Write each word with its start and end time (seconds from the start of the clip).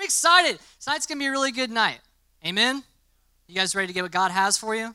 I'm 0.00 0.04
excited. 0.04 0.58
Tonight's 0.82 1.04
going 1.04 1.18
to 1.18 1.22
be 1.22 1.26
a 1.26 1.30
really 1.30 1.52
good 1.52 1.70
night. 1.70 1.98
Amen? 2.42 2.82
You 3.46 3.54
guys 3.54 3.74
ready 3.74 3.88
to 3.88 3.92
get 3.92 4.02
what 4.02 4.10
God 4.10 4.30
has 4.30 4.56
for 4.56 4.74
you? 4.74 4.94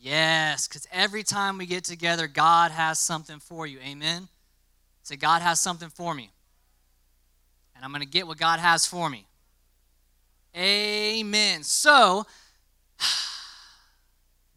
Yes, 0.00 0.66
because 0.66 0.84
every 0.90 1.22
time 1.22 1.58
we 1.58 1.64
get 1.64 1.84
together, 1.84 2.26
God 2.26 2.72
has 2.72 2.98
something 2.98 3.38
for 3.38 3.68
you. 3.68 3.78
Amen? 3.78 4.26
Say, 5.04 5.14
God 5.14 5.42
has 5.42 5.60
something 5.60 5.90
for 5.90 6.12
me. 6.12 6.32
And 7.76 7.84
I'm 7.84 7.92
going 7.92 8.02
to 8.02 8.08
get 8.08 8.26
what 8.26 8.36
God 8.36 8.58
has 8.58 8.84
for 8.84 9.08
me. 9.08 9.26
Amen. 10.56 11.62
So, 11.62 12.26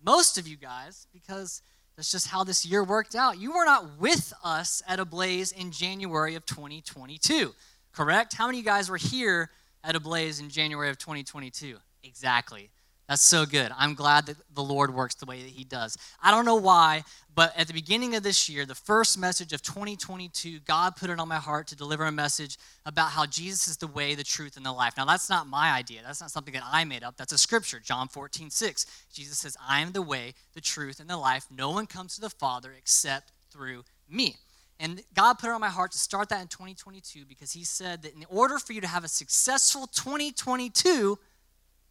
most 0.03 0.39
of 0.39 0.47
you 0.47 0.57
guys, 0.57 1.05
because 1.13 1.61
that's 1.95 2.11
just 2.11 2.29
how 2.29 2.43
this 2.43 2.65
year 2.65 2.83
worked 2.83 3.13
out, 3.13 3.37
you 3.37 3.51
were 3.51 3.65
not 3.65 3.99
with 3.99 4.33
us 4.43 4.81
at 4.87 4.99
Ablaze 4.99 5.51
in 5.51 5.69
January 5.69 6.33
of 6.33 6.43
2022, 6.47 7.53
correct? 7.93 8.33
How 8.33 8.47
many 8.47 8.57
of 8.57 8.63
you 8.63 8.71
guys 8.71 8.89
were 8.89 8.97
here 8.97 9.51
at 9.83 9.95
Ablaze 9.95 10.39
in 10.39 10.49
January 10.49 10.89
of 10.89 10.97
2022? 10.97 11.77
Exactly. 12.03 12.69
That's 13.09 13.23
so 13.23 13.47
good. 13.47 13.71
I'm 13.75 13.95
glad 13.95 14.27
that 14.27 14.37
the 14.53 14.61
Lord 14.61 14.93
works 14.93 15.15
the 15.15 15.25
way 15.25 15.41
that 15.41 15.49
He 15.49 15.63
does. 15.63 15.97
I 16.21 16.29
don't 16.29 16.45
know 16.45 16.57
why, 16.57 17.03
but 17.33 17.57
at 17.57 17.65
the 17.65 17.73
beginning 17.73 18.13
of 18.15 18.21
this 18.21 18.47
year, 18.47 18.67
the 18.67 18.75
first 18.75 19.17
message 19.17 19.51
of 19.51 19.63
2022, 19.63 20.59
God 20.59 20.95
put 20.95 21.09
it 21.09 21.19
on 21.19 21.27
my 21.27 21.37
heart 21.37 21.65
to 21.67 21.75
deliver 21.75 22.05
a 22.05 22.11
message 22.11 22.59
about 22.85 23.09
how 23.09 23.25
Jesus 23.25 23.67
is 23.67 23.77
the 23.77 23.87
way, 23.87 24.13
the 24.13 24.23
truth, 24.23 24.57
and 24.57 24.65
the 24.65 24.71
life. 24.71 24.93
Now, 24.95 25.05
that's 25.05 25.27
not 25.27 25.47
my 25.47 25.71
idea. 25.71 26.01
That's 26.05 26.21
not 26.21 26.29
something 26.29 26.53
that 26.53 26.63
I 26.63 26.83
made 26.83 27.03
up. 27.03 27.17
That's 27.17 27.33
a 27.33 27.37
scripture, 27.39 27.79
John 27.79 28.09
14, 28.09 28.51
6. 28.51 28.85
Jesus 29.11 29.39
says, 29.39 29.57
I 29.67 29.81
am 29.81 29.91
the 29.91 30.03
way, 30.03 30.35
the 30.53 30.61
truth, 30.61 30.99
and 30.99 31.09
the 31.09 31.17
life. 31.17 31.47
No 31.49 31.71
one 31.71 31.87
comes 31.87 32.13
to 32.13 32.21
the 32.21 32.29
Father 32.29 32.75
except 32.77 33.31
through 33.49 33.85
me. 34.07 34.35
And 34.79 35.01
God 35.13 35.39
put 35.39 35.49
it 35.49 35.53
on 35.53 35.59
my 35.59 35.69
heart 35.69 35.91
to 35.91 35.97
start 35.97 36.29
that 36.29 36.41
in 36.41 36.47
2022 36.47 37.25
because 37.25 37.51
He 37.51 37.65
said 37.65 38.01
that 38.03 38.15
in 38.15 38.25
order 38.29 38.57
for 38.57 38.73
you 38.73 38.81
to 38.81 38.87
have 38.87 39.03
a 39.03 39.09
successful 39.09 39.87
2022, 39.87 41.19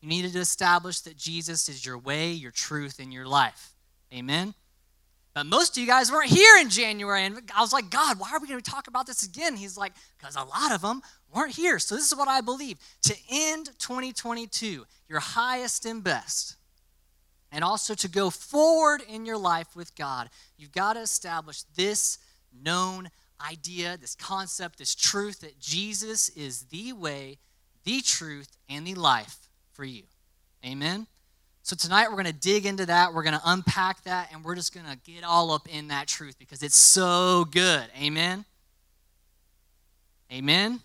you 0.01 0.09
needed 0.09 0.33
to 0.33 0.39
establish 0.39 1.01
that 1.01 1.17
Jesus 1.17 1.69
is 1.69 1.85
your 1.85 1.99
way, 1.99 2.31
your 2.31 2.51
truth, 2.51 2.99
and 2.99 3.13
your 3.13 3.27
life. 3.27 3.75
Amen? 4.13 4.55
But 5.35 5.47
most 5.47 5.77
of 5.77 5.81
you 5.81 5.87
guys 5.87 6.11
weren't 6.11 6.31
here 6.31 6.57
in 6.59 6.71
January. 6.71 7.25
And 7.25 7.39
I 7.55 7.61
was 7.61 7.73
like, 7.73 7.91
God, 7.91 8.19
why 8.19 8.31
are 8.33 8.41
we 8.41 8.49
going 8.49 8.61
to 8.61 8.71
talk 8.71 8.89
about 8.89 9.07
this 9.07 9.23
again? 9.23 9.57
He's 9.57 9.77
like, 9.77 9.93
because 10.19 10.35
a 10.35 10.43
lot 10.43 10.73
of 10.73 10.81
them 10.81 11.03
weren't 11.33 11.55
here. 11.55 11.79
So 11.79 11.95
this 11.95 12.11
is 12.11 12.17
what 12.17 12.27
I 12.27 12.41
believe. 12.41 12.79
To 13.03 13.15
end 13.31 13.67
2022, 13.79 14.85
your 15.09 15.21
highest 15.21 15.85
and 15.85 16.03
best, 16.03 16.57
and 17.53 17.63
also 17.63 17.95
to 17.95 18.09
go 18.09 18.31
forward 18.31 19.03
in 19.09 19.27
your 19.27 19.39
life 19.39 19.77
with 19.77 19.95
God, 19.95 20.29
you've 20.57 20.73
got 20.73 20.95
to 20.95 21.01
establish 21.01 21.63
this 21.77 22.19
known 22.53 23.11
idea, 23.47 23.97
this 23.97 24.15
concept, 24.15 24.79
this 24.79 24.95
truth 24.95 25.41
that 25.41 25.59
Jesus 25.59 26.29
is 26.31 26.63
the 26.65 26.93
way, 26.93 27.39
the 27.85 28.01
truth, 28.01 28.57
and 28.69 28.87
the 28.87 28.95
life 28.95 29.37
for 29.73 29.85
you. 29.85 30.05
Amen? 30.65 31.07
So 31.63 31.77
tonight 31.77 32.09
we're 32.09 32.15
going 32.15 32.27
to 32.27 32.33
dig 32.33 32.67
into 32.67 32.87
that. 32.87 33.13
We're 33.13 33.23
going 33.23 33.39
to 33.39 33.43
unpack 33.45 34.03
that, 34.05 34.31
and 34.33 34.45
we're 34.45 34.55
just 34.55 34.75
going 34.75 34.87
to 34.87 34.97
get 35.11 35.23
all 35.23 35.51
up 35.51 35.69
in 35.69 35.89
that 35.89 36.09
truth 36.09 36.39
because 36.39 36.63
it's 36.63 36.77
so 36.77 37.45
good. 37.51 37.85
Amen? 38.01 38.45
Amen? 40.33 40.81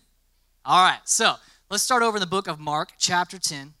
All 0.64 0.86
right, 0.86 1.00
so 1.04 1.34
let's 1.70 1.82
start 1.82 2.02
over 2.02 2.16
in 2.16 2.20
the 2.20 2.26
book 2.26 2.48
of 2.48 2.58
Mark, 2.58 2.92
chapter 2.98 3.38
10. 3.38 3.74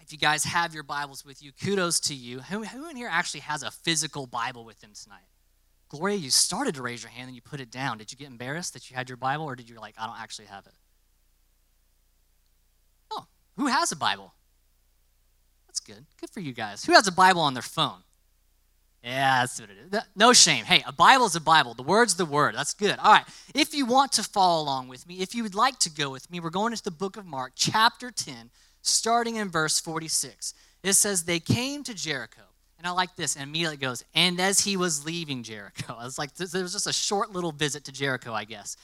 If 0.00 0.12
you 0.12 0.18
guys 0.18 0.44
have 0.44 0.74
your 0.74 0.82
Bibles 0.82 1.24
with 1.24 1.42
you, 1.42 1.52
kudos 1.52 1.98
to 2.00 2.14
you. 2.14 2.40
Who, 2.40 2.64
who 2.64 2.90
in 2.90 2.96
here 2.96 3.08
actually 3.10 3.40
has 3.40 3.62
a 3.62 3.70
physical 3.70 4.26
Bible 4.26 4.64
with 4.64 4.80
them 4.80 4.90
tonight? 4.94 5.24
Gloria, 5.94 6.16
you 6.16 6.30
started 6.30 6.74
to 6.74 6.82
raise 6.82 7.04
your 7.04 7.10
hand 7.10 7.28
and 7.28 7.36
you 7.36 7.40
put 7.40 7.60
it 7.60 7.70
down. 7.70 7.98
Did 7.98 8.10
you 8.10 8.18
get 8.18 8.26
embarrassed 8.26 8.74
that 8.74 8.90
you 8.90 8.96
had 8.96 9.08
your 9.08 9.16
Bible, 9.16 9.44
or 9.44 9.54
did 9.54 9.70
you 9.70 9.78
like, 9.78 9.94
I 9.96 10.06
don't 10.06 10.18
actually 10.18 10.46
have 10.46 10.66
it? 10.66 10.72
Oh, 13.12 13.26
who 13.56 13.66
has 13.66 13.92
a 13.92 13.96
Bible? 13.96 14.34
That's 15.68 15.78
good. 15.78 16.04
Good 16.20 16.30
for 16.30 16.40
you 16.40 16.52
guys. 16.52 16.84
Who 16.84 16.92
has 16.94 17.06
a 17.06 17.12
Bible 17.12 17.42
on 17.42 17.54
their 17.54 17.62
phone? 17.62 18.02
Yeah, 19.04 19.40
that's 19.40 19.60
what 19.60 19.70
it 19.70 19.76
is. 19.92 20.00
No 20.16 20.32
shame. 20.32 20.64
Hey, 20.64 20.82
a 20.84 20.92
Bible 20.92 21.26
is 21.26 21.36
a 21.36 21.40
Bible. 21.40 21.74
The 21.74 21.82
word's 21.82 22.16
the 22.16 22.24
word. 22.24 22.56
That's 22.56 22.74
good. 22.74 22.98
All 22.98 23.12
right. 23.12 23.24
If 23.54 23.72
you 23.72 23.86
want 23.86 24.10
to 24.12 24.24
follow 24.24 24.62
along 24.62 24.88
with 24.88 25.06
me, 25.06 25.20
if 25.20 25.32
you 25.32 25.44
would 25.44 25.54
like 25.54 25.78
to 25.80 25.90
go 25.90 26.10
with 26.10 26.28
me, 26.30 26.40
we're 26.40 26.50
going 26.50 26.72
into 26.72 26.82
the 26.82 26.90
book 26.90 27.16
of 27.16 27.24
Mark, 27.24 27.52
chapter 27.54 28.10
10, 28.10 28.50
starting 28.82 29.36
in 29.36 29.48
verse 29.48 29.78
46. 29.78 30.54
It 30.82 30.94
says, 30.94 31.24
They 31.24 31.38
came 31.38 31.84
to 31.84 31.94
Jericho. 31.94 32.42
And 32.84 32.90
I 32.90 32.92
like 32.92 33.16
this. 33.16 33.34
And 33.34 33.44
immediately 33.44 33.78
goes, 33.78 34.04
And 34.14 34.38
as 34.38 34.60
he 34.60 34.76
was 34.76 35.06
leaving 35.06 35.42
Jericho, 35.42 35.96
I 35.98 36.04
was 36.04 36.18
like, 36.18 36.34
there 36.34 36.62
was 36.62 36.74
just 36.74 36.86
a 36.86 36.92
short 36.92 37.32
little 37.32 37.50
visit 37.50 37.84
to 37.84 37.92
Jericho, 37.92 38.34
I 38.34 38.44
guess, 38.44 38.76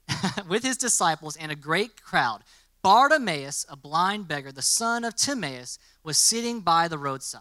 with 0.48 0.62
his 0.62 0.76
disciples 0.76 1.36
and 1.36 1.50
a 1.50 1.56
great 1.56 2.00
crowd. 2.00 2.42
Bartimaeus, 2.82 3.66
a 3.68 3.76
blind 3.76 4.28
beggar, 4.28 4.52
the 4.52 4.62
son 4.62 5.04
of 5.04 5.16
Timaeus, 5.16 5.80
was 6.04 6.16
sitting 6.16 6.60
by 6.60 6.86
the 6.86 6.98
roadside. 6.98 7.40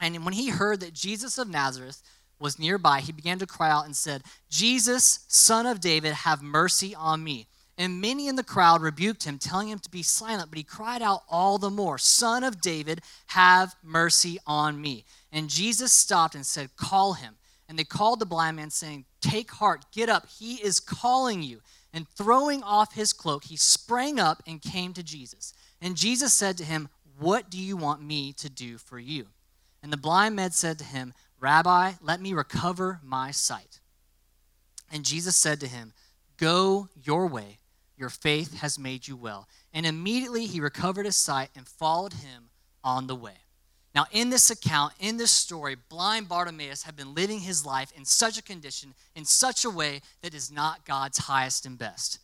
And 0.00 0.24
when 0.24 0.32
he 0.32 0.48
heard 0.48 0.80
that 0.80 0.94
Jesus 0.94 1.36
of 1.36 1.46
Nazareth 1.46 2.02
was 2.38 2.58
nearby, 2.58 3.00
he 3.00 3.12
began 3.12 3.38
to 3.40 3.46
cry 3.46 3.70
out 3.70 3.84
and 3.84 3.94
said, 3.94 4.22
Jesus, 4.48 5.26
son 5.28 5.66
of 5.66 5.78
David, 5.78 6.14
have 6.14 6.40
mercy 6.40 6.94
on 6.94 7.22
me. 7.22 7.48
And 7.78 8.00
many 8.00 8.28
in 8.28 8.36
the 8.36 8.44
crowd 8.44 8.82
rebuked 8.82 9.24
him, 9.24 9.38
telling 9.38 9.68
him 9.68 9.78
to 9.78 9.90
be 9.90 10.02
silent, 10.02 10.50
but 10.50 10.58
he 10.58 10.64
cried 10.64 11.00
out 11.00 11.22
all 11.28 11.56
the 11.58 11.70
more, 11.70 11.96
Son 11.96 12.44
of 12.44 12.60
David, 12.60 13.00
have 13.28 13.74
mercy 13.82 14.38
on 14.46 14.80
me. 14.80 15.04
And 15.32 15.48
Jesus 15.48 15.92
stopped 15.92 16.34
and 16.34 16.44
said, 16.44 16.76
Call 16.76 17.14
him. 17.14 17.36
And 17.68 17.78
they 17.78 17.84
called 17.84 18.20
the 18.20 18.26
blind 18.26 18.56
man, 18.56 18.70
saying, 18.70 19.06
Take 19.22 19.52
heart, 19.52 19.86
get 19.92 20.10
up, 20.10 20.26
he 20.28 20.56
is 20.56 20.80
calling 20.80 21.42
you. 21.42 21.60
And 21.94 22.06
throwing 22.08 22.62
off 22.62 22.94
his 22.94 23.12
cloak, 23.12 23.44
he 23.44 23.56
sprang 23.56 24.20
up 24.20 24.42
and 24.46 24.60
came 24.60 24.92
to 24.92 25.02
Jesus. 25.02 25.54
And 25.80 25.96
Jesus 25.96 26.32
said 26.34 26.58
to 26.58 26.64
him, 26.64 26.88
What 27.18 27.50
do 27.50 27.58
you 27.58 27.76
want 27.76 28.02
me 28.02 28.32
to 28.34 28.50
do 28.50 28.76
for 28.76 28.98
you? 28.98 29.28
And 29.82 29.92
the 29.92 29.96
blind 29.96 30.36
man 30.36 30.50
said 30.52 30.78
to 30.78 30.84
him, 30.84 31.14
Rabbi, 31.40 31.92
let 32.00 32.20
me 32.20 32.34
recover 32.34 33.00
my 33.02 33.30
sight. 33.30 33.80
And 34.92 35.04
Jesus 35.04 35.34
said 35.34 35.58
to 35.60 35.66
him, 35.66 35.92
Go 36.36 36.88
your 37.02 37.26
way, 37.26 37.58
your 38.02 38.10
faith 38.10 38.58
has 38.58 38.80
made 38.80 39.06
you 39.06 39.14
well. 39.14 39.48
And 39.72 39.86
immediately 39.86 40.46
he 40.46 40.58
recovered 40.58 41.06
his 41.06 41.14
sight 41.14 41.50
and 41.54 41.68
followed 41.68 42.14
him 42.14 42.50
on 42.82 43.06
the 43.06 43.14
way. 43.14 43.36
Now, 43.94 44.06
in 44.10 44.28
this 44.28 44.50
account, 44.50 44.94
in 44.98 45.18
this 45.18 45.30
story, 45.30 45.76
blind 45.88 46.28
Bartimaeus 46.28 46.82
had 46.82 46.96
been 46.96 47.14
living 47.14 47.38
his 47.38 47.64
life 47.64 47.92
in 47.96 48.04
such 48.04 48.38
a 48.38 48.42
condition, 48.42 48.94
in 49.14 49.24
such 49.24 49.64
a 49.64 49.70
way 49.70 50.00
that 50.20 50.34
is 50.34 50.50
not 50.50 50.84
God's 50.84 51.18
highest 51.18 51.64
and 51.64 51.78
best. 51.78 52.18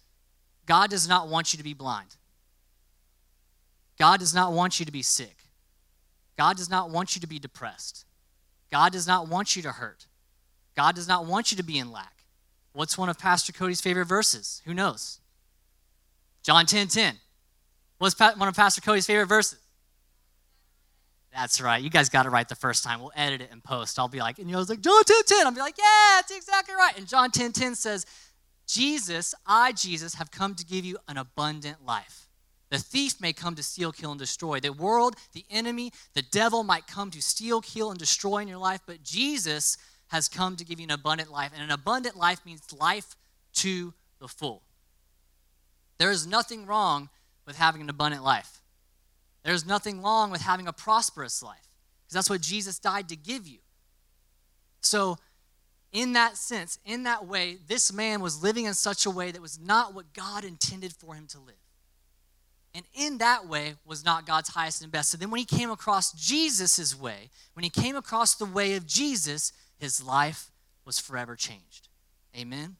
God 0.67 0.91
does 0.91 1.09
not 1.09 1.28
want 1.28 1.53
you 1.53 1.59
to 1.59 1.62
be 1.62 1.75
blind. 1.75 2.17
God 4.00 4.19
does 4.19 4.34
not 4.34 4.53
want 4.53 4.81
you 4.81 4.87
to 4.87 4.93
be 4.93 5.03
sick. 5.03 5.44
God 6.37 6.56
does 6.56 6.69
not 6.69 6.91
want 6.91 7.15
you 7.15 7.21
to 7.21 7.27
be 7.28 7.38
depressed. 7.38 8.05
God 8.72 8.93
does 8.93 9.06
not 9.06 9.28
want 9.28 9.55
you 9.55 9.62
to 9.62 9.71
hurt. 9.71 10.06
God 10.75 10.97
does 10.97 11.06
not 11.06 11.25
want 11.25 11.53
you 11.53 11.56
to 11.56 11.62
be 11.62 11.78
in 11.78 11.93
lack. 11.93 12.25
What's 12.72 12.99
one 12.99 13.09
of 13.09 13.17
Pastor 13.19 13.53
Cody's 13.53 13.81
favorite 13.81 14.06
verses? 14.06 14.61
Who 14.65 14.75
knows? 14.75 15.21
John 16.49 16.65
10 16.65 16.89
10. 16.89 17.15
What's 17.99 18.19
one 18.19 18.49
of 18.49 18.57
Pastor 18.57 18.81
Cody's 18.81 19.05
favorite 19.05 19.27
verses? 19.27 19.59
That's 21.31 21.61
right. 21.61 21.83
You 21.83 21.91
guys 21.91 22.09
got 22.09 22.25
it 22.25 22.31
right 22.31 22.49
the 22.49 22.55
first 22.55 22.83
time. 22.83 23.01
We'll 23.01 23.13
edit 23.15 23.43
it 23.43 23.51
and 23.53 23.63
post. 23.63 23.99
I'll 23.99 24.09
be 24.09 24.21
like, 24.21 24.39
and 24.39 24.49
you 24.49 24.57
know, 24.57 24.63
like, 24.67 24.81
John 24.81 25.05
10 25.05 25.17
10. 25.27 25.47
I'll 25.47 25.53
be 25.53 25.61
like, 25.61 25.77
yeah, 25.77 26.17
that's 26.17 26.35
exactly 26.35 26.75
right. 26.75 26.97
And 26.97 27.07
John 27.07 27.31
10 27.31 27.53
10 27.53 27.75
says, 27.75 28.07
Jesus, 28.67 29.35
I, 29.47 29.73
Jesus, 29.73 30.15
have 30.15 30.31
come 30.31 30.55
to 30.55 30.65
give 30.65 30.87
you 30.87 30.97
an 31.07 31.19
abundant 31.19 31.85
life. 31.85 32.29
The 32.71 32.79
thief 32.79 33.21
may 33.21 33.35
come 33.35 33.55
to 33.57 33.63
steal, 33.63 33.93
kill, 33.93 34.13
and 34.13 34.19
destroy. 34.19 34.59
The 34.59 34.73
world, 34.73 35.17
the 35.35 35.45
enemy, 35.51 35.93
the 36.15 36.23
devil 36.23 36.63
might 36.63 36.87
come 36.87 37.11
to 37.11 37.21
steal, 37.21 37.61
kill, 37.61 37.91
and 37.91 37.99
destroy 37.99 38.39
in 38.39 38.49
your 38.49 38.57
life, 38.57 38.81
but 38.87 39.03
Jesus 39.03 39.77
has 40.07 40.31
come 40.31 40.57
to 40.57 40.65
give 40.65 40.81
you 40.81 40.85
an 40.85 40.93
abundant 40.93 41.31
life. 41.31 41.51
And 41.53 41.63
an 41.63 41.73
abundant 41.73 42.17
life 42.17 42.41
means 42.47 42.63
life 42.73 43.17
to 43.57 43.93
the 44.19 44.29
full. 44.29 44.63
There 45.99 46.11
is 46.11 46.27
nothing 46.27 46.67
wrong 46.67 47.09
with 47.47 47.57
having 47.57 47.81
an 47.81 47.91
abundant 47.91 48.25
life. 48.25 48.61
There's 49.43 49.67
nothing 49.67 50.03
wrong 50.03 50.31
with 50.31 50.43
having 50.43 50.67
a 50.67 50.73
prosperous 50.73 51.43
life 51.43 51.69
because 52.05 52.15
that's 52.15 52.31
what 52.31 52.41
Jesus 52.41 52.79
died 52.79 53.09
to 53.09 53.17
give 53.17 53.47
you. 53.47 53.59
So, 54.81 55.17
in 55.91 56.12
that 56.12 56.37
sense, 56.37 56.79
in 56.85 57.05
that 57.05 57.27
way, 57.27 57.56
this 57.67 57.93
man 57.93 58.21
was 58.21 58.43
living 58.43 58.67
in 58.67 58.75
such 58.75 59.06
a 59.06 59.11
way 59.11 59.31
that 59.31 59.41
was 59.41 59.59
not 59.59 59.95
what 59.95 60.12
God 60.12 60.45
intended 60.45 60.93
for 60.93 61.15
him 61.15 61.27
to 61.29 61.39
live. 61.39 61.55
And 62.75 62.85
in 62.94 63.19
that 63.19 63.49
way 63.49 63.75
was 63.87 64.05
not 64.05 64.27
God's 64.27 64.51
highest 64.51 64.83
and 64.83 64.93
best. 64.93 65.11
So 65.11 65.17
then 65.17 65.31
when 65.31 65.39
he 65.39 65.47
came 65.47 65.71
across 65.71 66.12
Jesus' 66.12 66.99
way, 66.99 67.31
when 67.55 67.65
he 67.65 67.71
came 67.71 67.97
across 67.97 68.35
the 68.35 68.44
way 68.44 68.75
of 68.75 68.87
Jesus, 68.87 69.53
his 69.79 70.05
life 70.05 70.51
was 70.85 70.99
forever 70.99 71.35
changed. 71.35 71.89
Amen. 72.37 72.77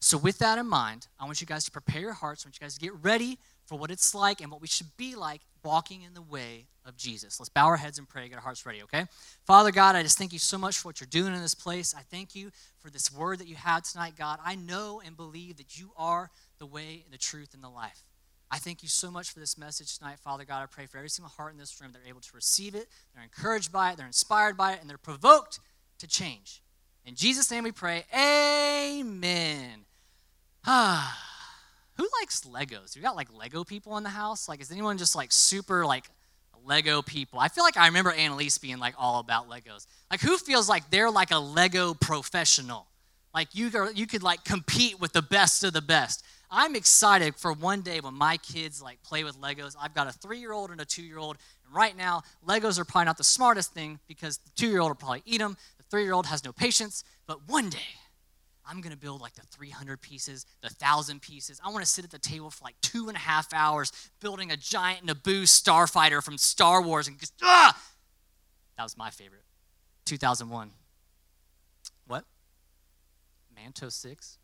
So 0.00 0.16
with 0.16 0.38
that 0.38 0.58
in 0.58 0.66
mind, 0.66 1.08
I 1.18 1.24
want 1.24 1.40
you 1.40 1.46
guys 1.46 1.64
to 1.64 1.70
prepare 1.70 2.00
your 2.00 2.12
hearts. 2.12 2.44
I 2.44 2.48
want 2.48 2.60
you 2.60 2.64
guys 2.64 2.74
to 2.74 2.80
get 2.80 2.92
ready 3.02 3.38
for 3.66 3.78
what 3.78 3.90
it's 3.90 4.14
like 4.14 4.40
and 4.40 4.50
what 4.50 4.60
we 4.60 4.66
should 4.66 4.96
be 4.96 5.14
like 5.14 5.40
walking 5.64 6.02
in 6.02 6.14
the 6.14 6.22
way 6.22 6.66
of 6.84 6.96
Jesus. 6.96 7.38
Let's 7.38 7.50
bow 7.50 7.66
our 7.66 7.76
heads 7.76 7.98
and 7.98 8.08
pray, 8.08 8.28
get 8.28 8.36
our 8.36 8.40
hearts 8.40 8.64
ready, 8.64 8.82
okay? 8.84 9.06
Father 9.44 9.70
God, 9.70 9.96
I 9.96 10.02
just 10.02 10.16
thank 10.16 10.32
you 10.32 10.38
so 10.38 10.56
much 10.56 10.78
for 10.78 10.88
what 10.88 11.00
you're 11.00 11.08
doing 11.10 11.34
in 11.34 11.42
this 11.42 11.54
place. 11.54 11.94
I 11.94 12.00
thank 12.00 12.34
you 12.34 12.50
for 12.80 12.90
this 12.90 13.12
word 13.12 13.40
that 13.40 13.48
you 13.48 13.56
had 13.56 13.84
tonight, 13.84 14.14
God. 14.16 14.38
I 14.44 14.54
know 14.54 15.02
and 15.04 15.16
believe 15.16 15.58
that 15.58 15.78
you 15.78 15.90
are 15.96 16.30
the 16.58 16.66
way, 16.66 17.02
and 17.04 17.12
the 17.12 17.18
truth, 17.18 17.52
and 17.52 17.62
the 17.62 17.68
life. 17.68 18.02
I 18.50 18.58
thank 18.58 18.82
you 18.82 18.88
so 18.88 19.10
much 19.10 19.30
for 19.30 19.40
this 19.40 19.58
message 19.58 19.98
tonight, 19.98 20.18
Father 20.18 20.44
God. 20.44 20.62
I 20.62 20.66
pray 20.66 20.86
for 20.86 20.96
every 20.96 21.10
single 21.10 21.30
heart 21.30 21.52
in 21.52 21.58
this 21.58 21.78
room. 21.80 21.90
They're 21.92 22.08
able 22.08 22.20
to 22.20 22.30
receive 22.34 22.74
it, 22.74 22.88
they're 23.14 23.22
encouraged 23.22 23.70
by 23.70 23.92
it, 23.92 23.98
they're 23.98 24.06
inspired 24.06 24.56
by 24.56 24.72
it, 24.72 24.80
and 24.80 24.88
they're 24.88 24.96
provoked 24.96 25.60
to 25.98 26.06
change. 26.06 26.62
In 27.04 27.14
Jesus' 27.14 27.50
name 27.50 27.64
we 27.64 27.72
pray. 27.72 28.04
Amen. 28.14 29.84
Ah. 30.70 31.24
Who 31.96 32.06
likes 32.20 32.42
Legos? 32.42 32.94
You 32.94 33.02
got 33.02 33.16
like 33.16 33.28
Lego 33.34 33.64
people 33.64 33.96
in 33.96 34.04
the 34.04 34.10
house? 34.10 34.48
Like, 34.48 34.60
is 34.60 34.70
anyone 34.70 34.98
just 34.98 35.16
like 35.16 35.32
super 35.32 35.84
like 35.84 36.04
Lego 36.64 37.02
people? 37.02 37.40
I 37.40 37.48
feel 37.48 37.64
like 37.64 37.76
I 37.76 37.86
remember 37.86 38.12
Annalise 38.12 38.58
being 38.58 38.78
like 38.78 38.94
all 38.96 39.18
about 39.18 39.48
Legos. 39.48 39.86
Like, 40.10 40.20
who 40.20 40.36
feels 40.36 40.68
like 40.68 40.90
they're 40.90 41.10
like 41.10 41.32
a 41.32 41.38
Lego 41.38 41.94
professional? 41.94 42.86
Like, 43.34 43.54
you, 43.54 43.70
you 43.94 44.06
could 44.06 44.22
like 44.22 44.44
compete 44.44 45.00
with 45.00 45.12
the 45.12 45.22
best 45.22 45.64
of 45.64 45.72
the 45.72 45.82
best. 45.82 46.24
I'm 46.50 46.76
excited 46.76 47.34
for 47.34 47.52
one 47.52 47.80
day 47.80 48.00
when 48.00 48.14
my 48.14 48.36
kids 48.36 48.80
like 48.80 49.02
play 49.02 49.24
with 49.24 49.40
Legos. 49.40 49.74
I've 49.80 49.94
got 49.94 50.06
a 50.06 50.12
three 50.12 50.38
year 50.38 50.52
old 50.52 50.70
and 50.70 50.80
a 50.80 50.84
two 50.84 51.02
year 51.02 51.18
old. 51.18 51.38
And 51.66 51.74
right 51.74 51.96
now, 51.96 52.22
Legos 52.46 52.78
are 52.78 52.84
probably 52.84 53.06
not 53.06 53.16
the 53.16 53.24
smartest 53.24 53.72
thing 53.74 53.98
because 54.06 54.38
the 54.38 54.50
two 54.54 54.68
year 54.68 54.80
old 54.80 54.90
will 54.90 54.96
probably 54.96 55.22
eat 55.24 55.38
them. 55.38 55.56
The 55.78 55.84
three 55.90 56.04
year 56.04 56.12
old 56.12 56.26
has 56.26 56.44
no 56.44 56.52
patience. 56.52 57.02
But 57.26 57.48
one 57.48 57.70
day, 57.70 57.78
I'm 58.68 58.80
going 58.80 58.92
to 58.92 58.98
build 58.98 59.20
like 59.20 59.34
the 59.34 59.42
300 59.42 60.00
pieces, 60.00 60.44
the 60.60 60.66
1,000 60.66 61.22
pieces. 61.22 61.60
I 61.64 61.70
want 61.70 61.84
to 61.84 61.90
sit 61.90 62.04
at 62.04 62.10
the 62.10 62.18
table 62.18 62.50
for 62.50 62.64
like 62.64 62.74
two 62.82 63.08
and 63.08 63.16
a 63.16 63.20
half 63.20 63.52
hours 63.54 63.92
building 64.20 64.50
a 64.50 64.56
giant 64.56 65.06
Naboo 65.06 65.44
starfighter 65.44 66.22
from 66.22 66.36
Star 66.36 66.82
Wars 66.82 67.08
and 67.08 67.18
just, 67.18 67.32
ah! 67.42 67.80
That 68.76 68.82
was 68.82 68.96
my 68.96 69.10
favorite. 69.10 69.42
2001. 70.04 70.70
What? 72.06 72.24
Manto 73.54 73.88
6? 73.88 74.38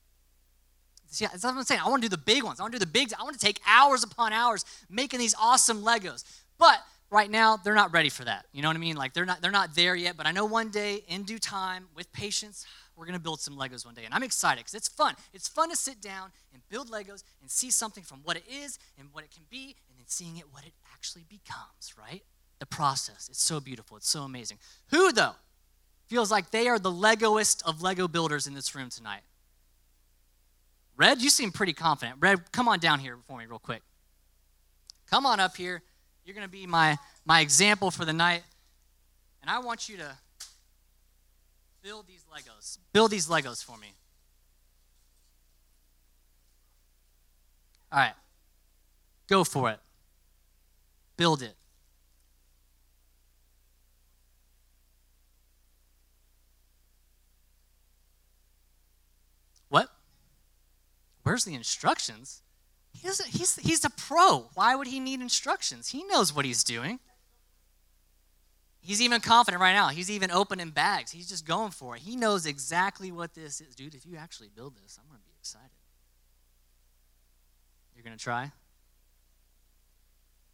Yeah, 1.20 1.28
that's 1.28 1.44
what 1.44 1.54
I'm 1.54 1.62
saying. 1.62 1.80
I 1.84 1.88
want 1.88 2.02
to 2.02 2.08
do 2.08 2.16
the 2.16 2.22
big 2.22 2.42
ones. 2.42 2.60
I 2.60 2.64
want 2.64 2.72
to 2.72 2.78
do 2.78 2.84
the 2.84 2.90
big. 2.90 3.12
I 3.18 3.22
want 3.22 3.38
to 3.38 3.44
take 3.44 3.60
hours 3.66 4.02
upon 4.02 4.32
hours 4.32 4.64
making 4.90 5.20
these 5.20 5.34
awesome 5.40 5.82
Legos. 5.82 6.24
But 6.58 6.78
right 7.10 7.30
now, 7.30 7.56
they're 7.56 7.74
not 7.74 7.92
ready 7.92 8.08
for 8.08 8.24
that. 8.24 8.46
You 8.52 8.62
know 8.62 8.68
what 8.68 8.76
I 8.76 8.80
mean? 8.80 8.96
Like 8.96 9.12
they're 9.12 9.24
not 9.24 9.40
they're 9.40 9.52
not 9.52 9.74
there 9.74 9.94
yet. 9.94 10.16
But 10.16 10.26
I 10.26 10.32
know 10.32 10.44
one 10.44 10.70
day, 10.70 11.04
in 11.06 11.22
due 11.22 11.38
time, 11.38 11.86
with 11.94 12.12
patience, 12.12 12.66
we're 12.96 13.06
going 13.06 13.18
to 13.18 13.22
build 13.22 13.40
some 13.40 13.56
Legos 13.56 13.84
one 13.84 13.94
day. 13.94 14.04
And 14.04 14.14
I'm 14.14 14.22
excited 14.22 14.60
because 14.60 14.74
it's 14.74 14.88
fun. 14.88 15.14
It's 15.32 15.48
fun 15.48 15.70
to 15.70 15.76
sit 15.76 16.00
down 16.00 16.30
and 16.52 16.62
build 16.68 16.90
Legos 16.90 17.24
and 17.40 17.50
see 17.50 17.70
something 17.70 18.04
from 18.04 18.20
what 18.22 18.36
it 18.36 18.44
is 18.48 18.78
and 18.98 19.08
what 19.12 19.24
it 19.24 19.30
can 19.30 19.44
be, 19.50 19.76
and 19.88 19.98
then 19.98 20.06
seeing 20.06 20.36
it 20.36 20.44
what 20.52 20.64
it 20.64 20.72
actually 20.92 21.24
becomes, 21.28 21.94
right? 21.98 22.22
The 22.60 22.66
process. 22.66 23.28
It's 23.28 23.42
so 23.42 23.60
beautiful. 23.60 23.96
It's 23.96 24.08
so 24.08 24.22
amazing. 24.22 24.58
Who, 24.88 25.12
though, 25.12 25.34
feels 26.06 26.30
like 26.30 26.50
they 26.50 26.68
are 26.68 26.78
the 26.78 26.92
Legoist 26.92 27.62
of 27.66 27.82
Lego 27.82 28.06
builders 28.06 28.46
in 28.46 28.54
this 28.54 28.74
room 28.74 28.90
tonight? 28.90 29.22
Red, 30.96 31.20
you 31.20 31.30
seem 31.30 31.50
pretty 31.50 31.72
confident. 31.72 32.18
Red, 32.20 32.52
come 32.52 32.68
on 32.68 32.78
down 32.78 33.00
here 33.00 33.18
for 33.26 33.38
me, 33.38 33.46
real 33.46 33.58
quick. 33.58 33.82
Come 35.10 35.26
on 35.26 35.40
up 35.40 35.56
here. 35.56 35.82
You're 36.24 36.34
going 36.34 36.46
to 36.46 36.50
be 36.52 36.66
my, 36.66 36.96
my 37.24 37.40
example 37.40 37.90
for 37.90 38.04
the 38.04 38.12
night. 38.12 38.42
And 39.42 39.50
I 39.50 39.58
want 39.58 39.88
you 39.88 39.96
to 39.98 40.16
build 41.84 42.06
these 42.06 42.24
Legos. 42.34 42.78
Build 42.94 43.10
these 43.10 43.28
Legos 43.28 43.62
for 43.62 43.76
me. 43.76 43.92
All 47.92 47.98
right. 47.98 48.14
Go 49.28 49.44
for 49.44 49.70
it. 49.70 49.78
Build 51.18 51.42
it. 51.42 51.54
What? 59.68 59.90
Where's 61.22 61.44
the 61.44 61.54
instructions? 61.54 62.40
He 62.92 63.06
doesn't, 63.06 63.28
he's, 63.28 63.56
he's 63.56 63.84
a 63.84 63.90
pro. 63.90 64.48
Why 64.54 64.74
would 64.74 64.86
he 64.86 65.00
need 65.00 65.20
instructions? 65.20 65.88
He 65.88 66.02
knows 66.04 66.34
what 66.34 66.46
he's 66.46 66.64
doing. 66.64 66.98
He's 68.84 69.00
even 69.00 69.22
confident 69.22 69.62
right 69.62 69.72
now. 69.72 69.88
He's 69.88 70.10
even 70.10 70.30
opening 70.30 70.68
bags. 70.68 71.10
He's 71.10 71.26
just 71.26 71.46
going 71.46 71.70
for 71.70 71.96
it. 71.96 72.02
He 72.02 72.16
knows 72.16 72.44
exactly 72.44 73.10
what 73.10 73.32
this 73.32 73.62
is. 73.62 73.74
Dude, 73.74 73.94
if 73.94 74.04
you 74.04 74.16
actually 74.18 74.50
build 74.54 74.76
this, 74.76 74.98
I'm 75.00 75.08
going 75.08 75.20
to 75.20 75.24
be 75.24 75.32
excited. 75.40 75.70
You're 77.96 78.04
going 78.04 78.16
to 78.16 78.22
try? 78.22 78.52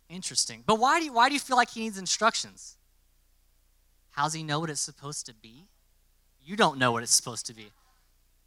Interesting. 0.08 0.62
But 0.64 0.78
why 0.78 1.00
do, 1.00 1.06
you, 1.06 1.12
why 1.12 1.28
do 1.28 1.34
you 1.34 1.40
feel 1.40 1.56
like 1.56 1.70
he 1.70 1.80
needs 1.80 1.98
instructions? 1.98 2.76
How's 4.10 4.32
he 4.32 4.44
know 4.44 4.60
what 4.60 4.70
it's 4.70 4.80
supposed 4.80 5.26
to 5.26 5.34
be? 5.34 5.66
You 6.40 6.54
don't 6.54 6.78
know 6.78 6.92
what 6.92 7.02
it's 7.02 7.14
supposed 7.14 7.46
to 7.46 7.54
be. 7.54 7.72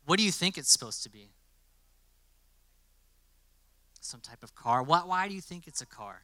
What 0.05 0.17
do 0.17 0.23
you 0.23 0.31
think 0.31 0.57
it's 0.57 0.71
supposed 0.71 1.03
to 1.03 1.09
be? 1.09 1.27
Some 3.99 4.21
type 4.21 4.43
of 4.43 4.55
car. 4.55 4.81
Why, 4.81 4.99
why 4.99 5.27
do 5.27 5.35
you 5.35 5.41
think 5.41 5.67
it's 5.67 5.81
a 5.81 5.85
car? 5.85 6.21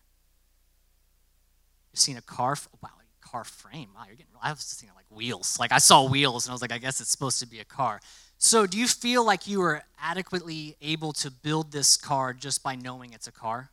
You've 1.91 1.99
seen 1.99 2.15
a 2.15 2.21
car? 2.21 2.55
Wow, 2.81 2.89
car 3.31 3.43
frame. 3.43 3.89
Wow, 3.95 4.03
you're 4.07 4.15
getting. 4.15 4.31
I 4.41 4.51
was 4.51 4.59
just 4.59 4.79
thinking 4.79 4.95
like 4.95 5.05
wheels. 5.09 5.57
Like 5.59 5.71
I 5.71 5.77
saw 5.77 6.07
wheels, 6.07 6.45
and 6.45 6.51
I 6.51 6.53
was 6.53 6.61
like, 6.61 6.71
I 6.71 6.77
guess 6.77 7.01
it's 7.01 7.11
supposed 7.11 7.39
to 7.39 7.47
be 7.47 7.59
a 7.59 7.65
car. 7.65 7.99
So, 8.37 8.65
do 8.65 8.77
you 8.77 8.87
feel 8.87 9.25
like 9.25 9.47
you 9.47 9.59
were 9.59 9.83
adequately 10.01 10.75
able 10.81 11.11
to 11.13 11.29
build 11.29 11.71
this 11.71 11.97
car 11.97 12.33
just 12.33 12.63
by 12.63 12.75
knowing 12.75 13.13
it's 13.13 13.27
a 13.27 13.31
car? 13.31 13.69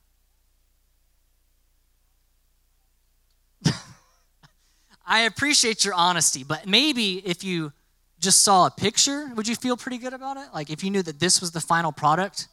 I 5.07 5.21
appreciate 5.21 5.85
your 5.85 5.95
honesty, 5.95 6.43
but 6.43 6.67
maybe 6.67 7.23
if 7.25 7.45
you 7.45 7.73
just 8.19 8.43
saw 8.43 8.67
a 8.67 8.71
picture, 8.71 9.31
would 9.37 9.47
you 9.47 9.55
feel 9.55 9.77
pretty 9.77 9.99
good 9.99 10.13
about 10.13 10.37
it? 10.37 10.49
Like 10.53 10.71
if 10.71 10.83
you 10.83 10.91
knew 10.91 11.03
that 11.03 11.21
this 11.21 11.41
was 11.41 11.53
the 11.53 11.61
final 11.61 11.93
product? 11.93 12.49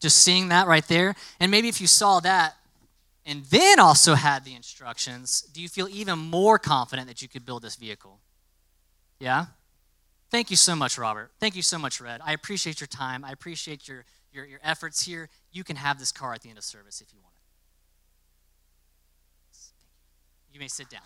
Just 0.00 0.18
seeing 0.18 0.48
that 0.48 0.66
right 0.66 0.86
there. 0.88 1.14
And 1.38 1.50
maybe 1.50 1.68
if 1.68 1.80
you 1.80 1.86
saw 1.86 2.20
that, 2.20 2.56
and 3.24 3.44
then 3.46 3.78
also 3.78 4.14
had 4.14 4.44
the 4.44 4.54
instructions, 4.54 5.42
do 5.52 5.62
you 5.62 5.68
feel 5.68 5.88
even 5.88 6.18
more 6.18 6.58
confident 6.58 7.06
that 7.08 7.22
you 7.22 7.28
could 7.28 7.46
build 7.46 7.62
this 7.62 7.76
vehicle? 7.76 8.18
Yeah? 9.20 9.46
Thank 10.30 10.50
you 10.50 10.56
so 10.56 10.74
much, 10.74 10.98
Robert. 10.98 11.30
Thank 11.38 11.54
you 11.54 11.62
so 11.62 11.78
much, 11.78 12.00
Red. 12.00 12.20
I 12.24 12.32
appreciate 12.32 12.80
your 12.80 12.88
time. 12.88 13.24
I 13.24 13.30
appreciate 13.30 13.86
your, 13.86 14.04
your, 14.32 14.44
your 14.44 14.60
efforts 14.64 15.04
here. 15.04 15.28
You 15.52 15.62
can 15.62 15.76
have 15.76 16.00
this 16.00 16.10
car 16.10 16.34
at 16.34 16.42
the 16.42 16.48
end 16.48 16.58
of 16.58 16.64
service 16.64 17.00
if 17.00 17.12
you 17.12 17.20
want 17.20 17.34
it. 17.34 17.38
You 20.54 20.60
may 20.60 20.68
sit 20.68 20.90
down. 20.90 21.02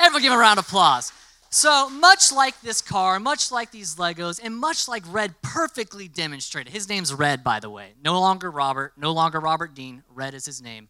Everyone 0.00 0.22
give 0.22 0.32
a 0.32 0.38
round 0.38 0.58
of 0.58 0.66
applause. 0.66 1.12
So, 1.52 1.90
much 1.90 2.32
like 2.32 2.60
this 2.60 2.80
car, 2.80 3.18
much 3.18 3.50
like 3.50 3.70
these 3.72 3.96
Legos, 3.96 4.40
and 4.42 4.56
much 4.56 4.86
like 4.88 5.02
Red 5.08 5.34
perfectly 5.42 6.06
demonstrated, 6.06 6.72
his 6.72 6.88
name's 6.88 7.12
Red, 7.12 7.42
by 7.42 7.58
the 7.58 7.68
way. 7.68 7.94
No 8.02 8.20
longer 8.20 8.50
Robert, 8.50 8.92
no 8.96 9.10
longer 9.12 9.40
Robert 9.40 9.74
Dean. 9.74 10.04
Red 10.14 10.32
is 10.34 10.46
his 10.46 10.62
name 10.62 10.88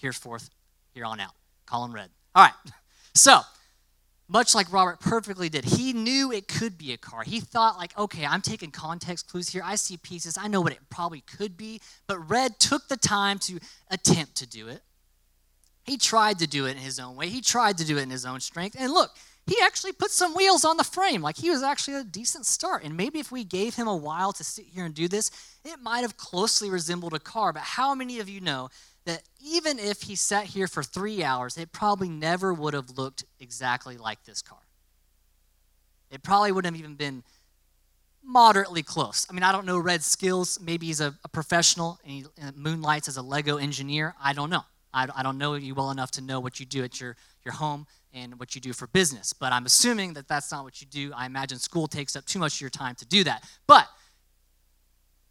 hereforth, 0.00 0.50
here 0.92 1.04
on 1.04 1.20
out. 1.20 1.32
Him 1.70 1.92
red. 1.92 2.10
All 2.34 2.44
right. 2.44 2.54
So, 3.14 3.40
much 4.28 4.54
like 4.54 4.72
Robert 4.72 5.00
perfectly 5.00 5.48
did, 5.48 5.64
he 5.64 5.92
knew 5.92 6.30
it 6.30 6.46
could 6.46 6.78
be 6.78 6.92
a 6.92 6.96
car. 6.96 7.24
He 7.24 7.40
thought, 7.40 7.76
like, 7.76 7.98
okay, 7.98 8.24
I'm 8.24 8.42
taking 8.42 8.70
context 8.70 9.28
clues 9.28 9.48
here. 9.48 9.62
I 9.64 9.74
see 9.74 9.96
pieces. 9.96 10.38
I 10.38 10.46
know 10.46 10.60
what 10.60 10.72
it 10.72 10.78
probably 10.88 11.22
could 11.22 11.56
be. 11.56 11.80
But 12.06 12.30
Red 12.30 12.60
took 12.60 12.86
the 12.86 12.96
time 12.96 13.40
to 13.40 13.58
attempt 13.90 14.36
to 14.36 14.46
do 14.46 14.68
it. 14.68 14.82
He 15.84 15.96
tried 15.96 16.38
to 16.40 16.46
do 16.46 16.66
it 16.66 16.72
in 16.72 16.76
his 16.76 17.00
own 17.00 17.16
way, 17.16 17.28
he 17.28 17.40
tried 17.40 17.78
to 17.78 17.84
do 17.84 17.96
it 17.96 18.02
in 18.02 18.10
his 18.10 18.26
own 18.26 18.40
strength. 18.40 18.76
And 18.78 18.92
look, 18.92 19.10
he 19.46 19.56
actually 19.62 19.92
put 19.92 20.10
some 20.10 20.34
wheels 20.34 20.64
on 20.64 20.76
the 20.76 20.84
frame. 20.84 21.22
Like 21.22 21.38
he 21.38 21.48
was 21.48 21.62
actually 21.62 21.94
a 21.94 22.04
decent 22.04 22.44
start. 22.44 22.84
And 22.84 22.96
maybe 22.96 23.18
if 23.18 23.32
we 23.32 23.42
gave 23.44 23.74
him 23.74 23.88
a 23.88 23.96
while 23.96 24.32
to 24.34 24.44
sit 24.44 24.66
here 24.66 24.84
and 24.84 24.94
do 24.94 25.08
this, 25.08 25.30
it 25.64 25.80
might 25.80 26.00
have 26.00 26.18
closely 26.18 26.68
resembled 26.68 27.14
a 27.14 27.18
car. 27.18 27.54
But 27.54 27.62
how 27.62 27.94
many 27.94 28.20
of 28.20 28.28
you 28.28 28.42
know 28.42 28.68
that 29.08 29.22
even 29.40 29.78
if 29.78 30.02
he 30.02 30.14
sat 30.14 30.44
here 30.44 30.68
for 30.68 30.82
three 30.82 31.24
hours, 31.24 31.56
it 31.56 31.72
probably 31.72 32.08
never 32.08 32.52
would 32.52 32.74
have 32.74 32.90
looked 32.90 33.24
exactly 33.40 33.96
like 33.96 34.24
this 34.24 34.42
car. 34.42 34.58
It 36.10 36.22
probably 36.22 36.52
wouldn't 36.52 36.74
have 36.74 36.80
even 36.80 36.94
been 36.94 37.22
moderately 38.22 38.82
close. 38.82 39.26
I 39.28 39.32
mean, 39.32 39.42
I 39.42 39.52
don't 39.52 39.66
know 39.66 39.78
Red's 39.78 40.06
skills. 40.06 40.58
Maybe 40.60 40.86
he's 40.86 41.00
a, 41.00 41.14
a 41.24 41.28
professional 41.28 41.98
and 42.04 42.12
he 42.12 42.24
moonlights 42.54 43.08
as 43.08 43.16
a 43.16 43.22
Lego 43.22 43.56
engineer. 43.56 44.14
I 44.22 44.32
don't 44.32 44.50
know. 44.50 44.64
I, 44.92 45.08
I 45.14 45.22
don't 45.22 45.38
know 45.38 45.54
you 45.54 45.74
well 45.74 45.90
enough 45.90 46.10
to 46.12 46.20
know 46.20 46.40
what 46.40 46.60
you 46.60 46.66
do 46.66 46.84
at 46.84 47.00
your, 47.00 47.16
your 47.44 47.54
home 47.54 47.86
and 48.12 48.38
what 48.38 48.54
you 48.54 48.60
do 48.60 48.72
for 48.72 48.86
business. 48.86 49.32
But 49.32 49.52
I'm 49.52 49.66
assuming 49.66 50.14
that 50.14 50.28
that's 50.28 50.50
not 50.50 50.64
what 50.64 50.80
you 50.80 50.86
do. 50.86 51.12
I 51.14 51.26
imagine 51.26 51.58
school 51.58 51.86
takes 51.86 52.16
up 52.16 52.24
too 52.26 52.38
much 52.38 52.56
of 52.56 52.60
your 52.60 52.70
time 52.70 52.94
to 52.96 53.06
do 53.06 53.24
that. 53.24 53.44
But 53.66 53.86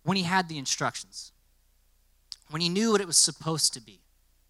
when 0.04 0.18
he 0.18 0.24
had 0.24 0.48
the 0.48 0.58
instructions, 0.58 1.34
when 2.50 2.62
he 2.62 2.70
knew 2.70 2.92
what 2.92 3.02
it 3.02 3.08
was 3.08 3.18
supposed 3.18 3.74
to 3.74 3.82
be, 3.82 4.02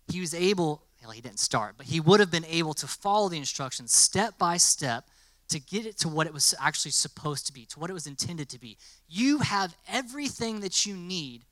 he 0.08 0.20
was 0.20 0.34
able, 0.34 0.84
well, 1.01 1.12
he 1.12 1.22
didn't 1.22 1.39
start, 1.39 1.75
but 1.77 1.88
he 1.88 2.00
would 2.00 2.20
have 2.20 2.32
been 2.32 2.46
able 2.46 2.74
to 2.75 2.88
follow 2.88 3.30
the 3.30 3.38
instructions 3.38 3.94
step 3.94 4.38
by 4.38 4.58
step 4.58 5.06
to 5.50 5.60
get 5.60 5.86
it 5.86 5.98
to 5.98 6.10
what 6.10 6.27
it 6.27 6.34
was 6.34 6.54
actually 6.60 6.92
supposed 6.92 7.48
to 7.48 7.54
be, 7.54 7.66
to 7.66 7.80
what 7.80 7.89
it 7.89 7.94
was 7.94 8.08
intended 8.08 8.50
to 8.50 8.60
be. 8.60 8.77
You 9.08 9.39
have 9.39 9.75
everything 9.88 10.60
that 10.62 10.86
you 10.86 10.96
need 10.96 11.46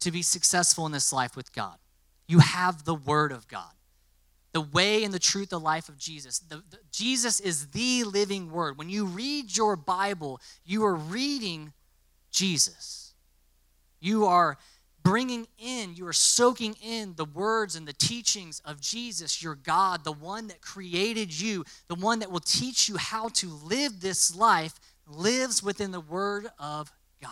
to 0.00 0.10
be 0.10 0.22
successful 0.22 0.86
in 0.86 0.92
this 0.92 1.12
life 1.12 1.36
with 1.36 1.52
God. 1.52 1.76
You 2.26 2.38
have 2.38 2.84
the 2.84 2.94
Word 2.94 3.32
of 3.32 3.46
God, 3.48 3.72
the 4.52 4.62
way 4.62 5.04
and 5.04 5.12
the 5.12 5.18
truth, 5.18 5.50
the 5.50 5.60
life 5.60 5.88
of 5.88 5.98
Jesus. 5.98 6.38
The, 6.38 6.56
the, 6.70 6.78
Jesus 6.90 7.40
is 7.40 7.68
the 7.68 8.04
living 8.04 8.50
Word. 8.50 8.78
When 8.78 8.88
you 8.88 9.04
read 9.04 9.54
your 9.56 9.76
Bible, 9.76 10.40
you 10.64 10.84
are 10.84 10.94
reading 10.94 11.72
Jesus. 12.30 13.12
You 14.00 14.26
are 14.26 14.58
bringing 15.04 15.46
in, 15.58 15.94
you 15.94 16.06
are 16.06 16.14
soaking 16.14 16.74
in 16.82 17.14
the 17.14 17.26
words 17.26 17.76
and 17.76 17.86
the 17.86 17.92
teachings 17.92 18.60
of 18.64 18.80
Jesus, 18.80 19.42
your 19.42 19.54
God, 19.54 20.02
the 20.02 20.12
one 20.12 20.48
that 20.48 20.62
created 20.62 21.38
you, 21.38 21.64
the 21.88 21.94
one 21.94 22.18
that 22.18 22.32
will 22.32 22.40
teach 22.40 22.88
you 22.88 22.96
how 22.96 23.28
to 23.28 23.48
live 23.48 24.00
this 24.00 24.34
life, 24.34 24.80
lives 25.06 25.62
within 25.62 25.92
the 25.92 26.00
Word 26.00 26.48
of 26.58 26.90
God. 27.20 27.30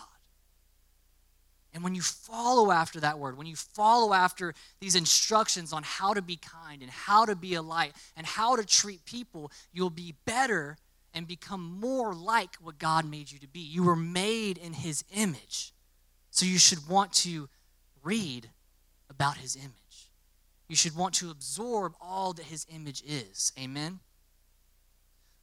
And 1.73 1.83
when 1.83 1.95
you 1.95 2.03
follow 2.03 2.71
after 2.71 2.99
that 2.99 3.17
word, 3.17 3.35
when 3.35 3.47
you 3.47 3.55
follow 3.55 4.13
after 4.13 4.53
these 4.79 4.95
instructions 4.95 5.73
on 5.73 5.81
how 5.83 6.13
to 6.13 6.21
be 6.21 6.35
kind 6.37 6.83
and 6.83 6.91
how 6.91 7.25
to 7.25 7.35
be 7.35 7.55
a 7.55 7.63
light 7.63 7.93
and 8.15 8.27
how 8.27 8.55
to 8.55 8.63
treat 8.63 9.03
people, 9.05 9.51
you'll 9.71 9.89
be 9.89 10.13
better 10.25 10.77
and 11.15 11.27
become 11.27 11.79
more 11.79 12.13
like 12.13 12.55
what 12.55 12.77
God 12.77 13.09
made 13.09 13.31
you 13.31 13.39
to 13.39 13.47
be. 13.47 13.61
You 13.61 13.83
were 13.83 13.95
made 13.95 14.59
in 14.59 14.73
His 14.73 15.03
image. 15.15 15.73
So 16.29 16.45
you 16.45 16.59
should 16.59 16.87
want 16.87 17.13
to 17.13 17.49
read 18.03 18.49
about 19.09 19.37
His 19.37 19.55
image. 19.55 20.11
You 20.67 20.75
should 20.75 20.95
want 20.95 21.15
to 21.15 21.31
absorb 21.31 21.93
all 22.01 22.33
that 22.33 22.45
His 22.45 22.65
image 22.69 23.03
is. 23.05 23.51
Amen? 23.59 23.99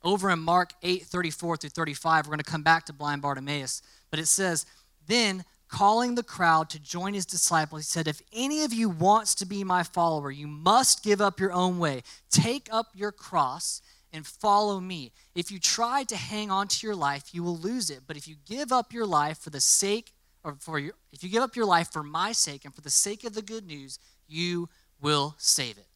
Over 0.02 0.30
in 0.30 0.38
Mark 0.38 0.72
8 0.82 1.04
34 1.04 1.56
through 1.58 1.70
35, 1.70 2.26
we're 2.26 2.30
going 2.30 2.38
to 2.38 2.44
come 2.44 2.62
back 2.62 2.86
to 2.86 2.92
blind 2.92 3.22
Bartimaeus, 3.22 3.82
but 4.10 4.18
it 4.18 4.26
says, 4.26 4.64
Then 5.06 5.44
calling 5.68 6.14
the 6.14 6.22
crowd 6.22 6.70
to 6.70 6.80
join 6.80 7.14
his 7.14 7.26
disciples, 7.26 7.82
he 7.82 7.84
said, 7.84 8.08
If 8.08 8.22
any 8.32 8.64
of 8.64 8.72
you 8.72 8.88
wants 8.88 9.34
to 9.36 9.46
be 9.46 9.62
my 9.62 9.82
follower, 9.82 10.30
you 10.30 10.46
must 10.46 11.04
give 11.04 11.20
up 11.20 11.38
your 11.38 11.52
own 11.52 11.78
way. 11.78 12.02
Take 12.30 12.68
up 12.72 12.88
your 12.94 13.12
cross 13.12 13.82
and 14.12 14.26
follow 14.26 14.80
me. 14.80 15.12
If 15.34 15.50
you 15.52 15.58
try 15.58 16.04
to 16.04 16.16
hang 16.16 16.50
on 16.50 16.68
to 16.68 16.86
your 16.86 16.96
life, 16.96 17.34
you 17.34 17.42
will 17.42 17.56
lose 17.56 17.90
it. 17.90 18.00
But 18.06 18.16
if 18.16 18.26
you 18.26 18.36
give 18.46 18.72
up 18.72 18.92
your 18.92 19.06
life 19.06 19.38
for 19.38 19.50
the 19.50 19.60
sake, 19.60 20.12
or 20.44 20.56
for 20.58 20.78
your, 20.78 20.94
if 21.12 21.22
you 21.22 21.28
give 21.28 21.42
up 21.42 21.56
your 21.56 21.66
life 21.66 21.92
for 21.92 22.02
my 22.02 22.32
sake 22.32 22.64
and 22.64 22.74
for 22.74 22.80
the 22.80 22.90
sake 22.90 23.24
of 23.24 23.34
the 23.34 23.42
good 23.42 23.66
news, 23.66 23.98
you 24.28 24.68
will 25.00 25.34
save 25.38 25.78
it. 25.78 25.86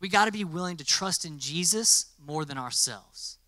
We 0.00 0.08
got 0.08 0.26
to 0.26 0.32
be 0.32 0.44
willing 0.44 0.76
to 0.78 0.84
trust 0.84 1.24
in 1.24 1.38
Jesus 1.38 2.06
more 2.24 2.44
than 2.44 2.58
ourselves. 2.58 3.38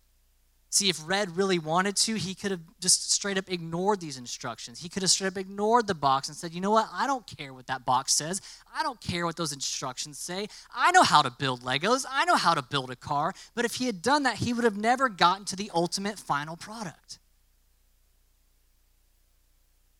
See, 0.69 0.89
if 0.89 0.99
Red 1.07 1.37
really 1.37 1.59
wanted 1.59 1.95
to, 1.97 2.15
he 2.15 2.35
could 2.35 2.51
have 2.51 2.59
just 2.81 3.11
straight 3.11 3.37
up 3.37 3.49
ignored 3.49 4.01
these 4.01 4.17
instructions. 4.17 4.79
He 4.79 4.89
could 4.89 5.01
have 5.01 5.09
straight 5.09 5.27
up 5.27 5.37
ignored 5.37 5.87
the 5.87 5.95
box 5.95 6.27
and 6.27 6.37
said, 6.37 6.53
you 6.53 6.59
know 6.59 6.71
what? 6.71 6.89
I 6.91 7.07
don't 7.07 7.25
care 7.25 7.53
what 7.53 7.67
that 7.67 7.85
box 7.85 8.13
says. 8.13 8.41
I 8.75 8.83
don't 8.83 8.99
care 8.99 9.25
what 9.25 9.37
those 9.37 9.53
instructions 9.53 10.19
say. 10.19 10.47
I 10.75 10.91
know 10.91 11.03
how 11.03 11.21
to 11.21 11.31
build 11.31 11.61
Legos. 11.61 12.05
I 12.09 12.25
know 12.25 12.35
how 12.35 12.53
to 12.53 12.61
build 12.61 12.91
a 12.91 12.97
car. 12.97 13.33
But 13.55 13.63
if 13.65 13.75
he 13.75 13.85
had 13.85 14.01
done 14.01 14.23
that, 14.23 14.37
he 14.37 14.51
would 14.53 14.65
have 14.65 14.77
never 14.77 15.07
gotten 15.09 15.45
to 15.45 15.55
the 15.55 15.71
ultimate 15.73 16.19
final 16.19 16.57
product. 16.57 17.19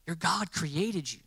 Your 0.07 0.15
God 0.15 0.51
created 0.51 1.13
you. 1.13 1.19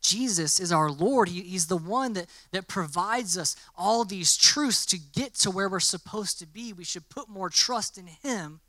Jesus 0.00 0.58
is 0.58 0.72
our 0.72 0.90
Lord. 0.90 1.28
He, 1.28 1.42
he's 1.42 1.66
the 1.66 1.76
one 1.76 2.14
that, 2.14 2.26
that 2.52 2.68
provides 2.68 3.36
us 3.36 3.54
all 3.76 4.04
these 4.04 4.36
truths 4.36 4.86
to 4.86 4.98
get 4.98 5.34
to 5.36 5.50
where 5.50 5.68
we're 5.68 5.80
supposed 5.80 6.38
to 6.38 6.46
be. 6.46 6.72
We 6.72 6.84
should 6.84 7.08
put 7.08 7.28
more 7.28 7.50
trust 7.50 7.98
in 7.98 8.06
Him 8.06 8.60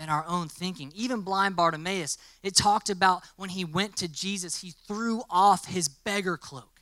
than 0.00 0.08
our 0.08 0.24
own 0.26 0.48
thinking. 0.48 0.92
Even 0.94 1.20
blind 1.20 1.56
Bartimaeus, 1.56 2.16
it 2.42 2.56
talked 2.56 2.88
about 2.88 3.22
when 3.36 3.50
he 3.50 3.66
went 3.66 3.96
to 3.96 4.08
Jesus, 4.08 4.62
he 4.62 4.72
threw 4.88 5.22
off 5.28 5.66
his 5.66 5.88
beggar 5.88 6.38
cloak. 6.38 6.80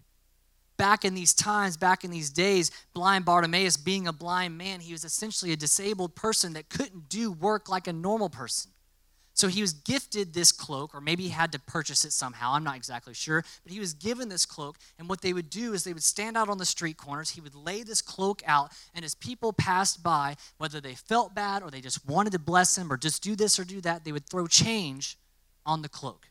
Back 0.76 1.04
in 1.04 1.14
these 1.14 1.35
times, 1.35 1.76
back 1.76 2.04
in 2.04 2.12
these 2.12 2.30
days, 2.30 2.70
blind 2.94 3.25
Bartimaeus, 3.25 3.76
being 3.76 4.06
a 4.06 4.12
blind 4.12 4.56
man, 4.56 4.78
he 4.78 4.92
was 4.92 5.04
essentially 5.04 5.50
a 5.50 5.56
disabled 5.56 6.14
person 6.14 6.52
that 6.52 6.68
couldn't 6.68 7.08
do 7.08 7.32
work 7.32 7.68
like 7.68 7.88
a 7.88 7.92
normal 7.92 8.28
person. 8.28 8.70
So 9.38 9.47
he 9.47 9.61
was 9.61 9.73
gifted 9.73 10.35
this 10.35 10.50
cloak, 10.50 10.92
or 10.97 11.00
maybe 11.00 11.23
he 11.23 11.28
had 11.28 11.52
to 11.52 11.61
purchase 11.61 12.04
it 12.04 12.11
somehow. 12.11 12.54
I'm 12.54 12.64
not 12.64 12.75
exactly 12.75 13.14
sure. 13.14 13.45
But 13.62 13.73
he 13.73 13.78
was 13.78 13.95
given 13.95 14.28
this 14.28 14.45
cloak. 14.45 14.78
And 14.99 15.09
what 15.09 15.21
they 15.21 15.33
would 15.33 15.49
do 15.49 15.75
is 15.75 15.85
they 15.85 15.92
would 15.92 16.02
stand 16.02 16.37
out 16.37 16.49
on 16.49 16.59
the 16.59 16.66
street 16.66 16.97
corners. 16.97 17.30
He 17.30 17.40
would 17.40 17.54
lay 17.54 17.85
this 17.85 18.02
cloak 18.02 18.42
out. 18.47 18.73
And 18.97 19.04
as 19.04 19.14
people 19.14 19.52
passed 19.52 20.02
by, 20.02 20.35
whether 20.57 20.80
they 20.80 20.97
felt 20.97 21.37
bad 21.37 21.62
or 21.62 21.71
they 21.71 21.80
just 21.80 22.04
wanted 22.04 22.33
to 22.33 22.40
bless 22.40 22.76
him 22.76 22.92
or 22.92 22.97
just 22.97 23.23
do 23.23 23.37
this 23.37 23.61
or 23.61 23.64
do 23.64 23.80
that, 23.83 24.04
they 24.04 24.11
would 24.11 24.28
throw 24.28 24.49
change 24.49 25.16
on 25.64 25.83
the 25.83 25.88
cloak. 25.88 26.26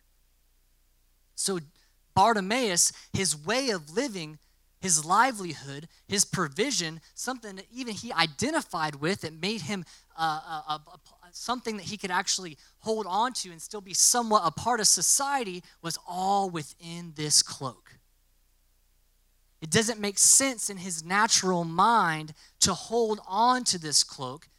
So 1.35 1.59
Bartimaeus, 2.13 2.91
his 3.13 3.37
way 3.37 3.69
of 3.69 3.95
living, 3.95 4.37
his 4.81 5.05
livelihood, 5.05 5.87
his 6.07 6.25
provision, 6.25 6.99
something 7.15 7.55
that 7.55 7.65
even 7.73 7.93
he 7.93 8.11
identified 8.11 8.95
with 8.95 9.21
that 9.21 9.33
made 9.33 9.61
him 9.61 9.85
a, 10.17 10.21
a, 10.21 10.81
a 10.93 10.99
something 11.31 11.77
that 11.77 11.85
he 11.85 11.97
could 11.97 12.11
actually 12.11 12.57
hold 12.79 13.05
on 13.07 13.33
to 13.33 13.51
and 13.51 13.61
still 13.61 13.81
be 13.81 13.93
somewhat 13.93 14.43
a 14.45 14.51
part 14.51 14.79
of 14.79 14.87
society 14.87 15.63
was 15.81 15.97
all 16.07 16.49
within 16.49 17.13
this 17.15 17.41
cloak. 17.41 17.97
It 19.61 19.71
doesn't 19.71 19.99
make 19.99 20.19
sense 20.19 20.69
in 20.69 20.77
his 20.77 21.03
natural 21.03 21.63
mind 21.63 22.33
to 22.61 22.73
hold 22.73 23.19
on 23.27 23.63
to 23.65 23.79
this 23.79 24.03
cloak 24.03 24.49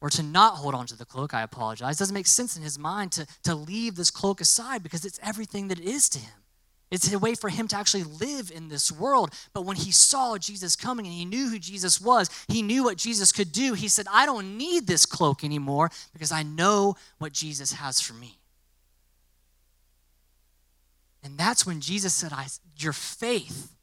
or 0.00 0.10
to 0.10 0.22
not 0.22 0.54
hold 0.54 0.74
on 0.74 0.86
to 0.86 0.96
the 0.96 1.04
cloak. 1.04 1.34
I 1.34 1.42
apologize. 1.42 1.96
It 1.96 1.98
doesn't 1.98 2.14
make 2.14 2.28
sense 2.28 2.56
in 2.56 2.62
his 2.62 2.78
mind 2.78 3.12
to, 3.12 3.26
to 3.42 3.54
leave 3.54 3.96
this 3.96 4.10
cloak 4.10 4.40
aside 4.40 4.82
because 4.82 5.04
it's 5.04 5.18
everything 5.22 5.68
that 5.68 5.80
it 5.80 5.84
is 5.84 6.08
to 6.10 6.18
him. 6.20 6.45
It's 6.90 7.12
a 7.12 7.18
way 7.18 7.34
for 7.34 7.50
him 7.50 7.66
to 7.68 7.76
actually 7.76 8.04
live 8.04 8.52
in 8.54 8.68
this 8.68 8.92
world. 8.92 9.34
But 9.52 9.64
when 9.64 9.76
he 9.76 9.90
saw 9.90 10.38
Jesus 10.38 10.76
coming 10.76 11.04
and 11.04 11.14
he 11.14 11.24
knew 11.24 11.48
who 11.48 11.58
Jesus 11.58 12.00
was, 12.00 12.30
he 12.46 12.62
knew 12.62 12.84
what 12.84 12.96
Jesus 12.96 13.32
could 13.32 13.50
do. 13.50 13.74
He 13.74 13.88
said, 13.88 14.06
I 14.12 14.24
don't 14.24 14.56
need 14.56 14.86
this 14.86 15.04
cloak 15.04 15.42
anymore 15.42 15.90
because 16.12 16.30
I 16.30 16.44
know 16.44 16.96
what 17.18 17.32
Jesus 17.32 17.72
has 17.72 18.00
for 18.00 18.14
me. 18.14 18.38
And 21.24 21.36
that's 21.36 21.66
when 21.66 21.80
Jesus 21.80 22.14
said, 22.14 22.32
I, 22.32 22.46
Your 22.78 22.92
faith 22.92 23.74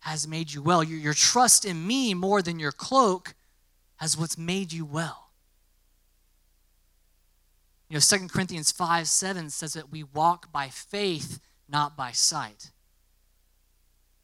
has 0.00 0.28
made 0.28 0.52
you 0.52 0.62
well. 0.62 0.84
Your, 0.84 0.98
your 0.98 1.14
trust 1.14 1.64
in 1.64 1.84
me 1.84 2.14
more 2.14 2.42
than 2.42 2.60
your 2.60 2.70
cloak 2.70 3.34
has 3.96 4.16
what's 4.16 4.38
made 4.38 4.72
you 4.72 4.84
well. 4.84 5.30
You 7.88 7.96
know, 7.96 8.00
2 8.00 8.28
Corinthians 8.28 8.70
5 8.70 9.08
7 9.08 9.50
says 9.50 9.72
that 9.72 9.90
we 9.90 10.04
walk 10.04 10.52
by 10.52 10.68
faith 10.68 11.40
not 11.72 11.96
by 11.96 12.12
sight. 12.12 12.70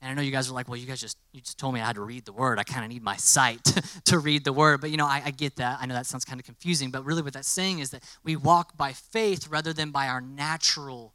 And 0.00 0.10
I 0.10 0.14
know 0.14 0.22
you 0.22 0.30
guys 0.30 0.48
are 0.48 0.54
like, 0.54 0.68
well, 0.68 0.76
you 0.76 0.86
guys 0.86 1.00
just 1.00 1.18
you 1.32 1.40
just 1.40 1.58
told 1.58 1.74
me 1.74 1.80
I 1.80 1.86
had 1.86 1.96
to 1.96 2.02
read 2.02 2.24
the 2.24 2.32
word. 2.32 2.58
I 2.60 2.62
kind 2.62 2.84
of 2.84 2.90
need 2.90 3.02
my 3.02 3.16
sight 3.16 3.64
to 4.04 4.18
read 4.18 4.44
the 4.44 4.52
word. 4.52 4.80
But 4.80 4.90
you 4.90 4.96
know, 4.96 5.06
I, 5.06 5.22
I 5.24 5.30
get 5.32 5.56
that. 5.56 5.78
I 5.80 5.86
know 5.86 5.94
that 5.94 6.06
sounds 6.06 6.24
kind 6.24 6.38
of 6.38 6.46
confusing, 6.46 6.90
but 6.90 7.04
really 7.04 7.22
what 7.22 7.32
that's 7.32 7.48
saying 7.48 7.80
is 7.80 7.90
that 7.90 8.04
we 8.22 8.36
walk 8.36 8.76
by 8.76 8.92
faith 8.92 9.48
rather 9.48 9.72
than 9.72 9.90
by 9.90 10.06
our 10.06 10.20
natural 10.20 11.14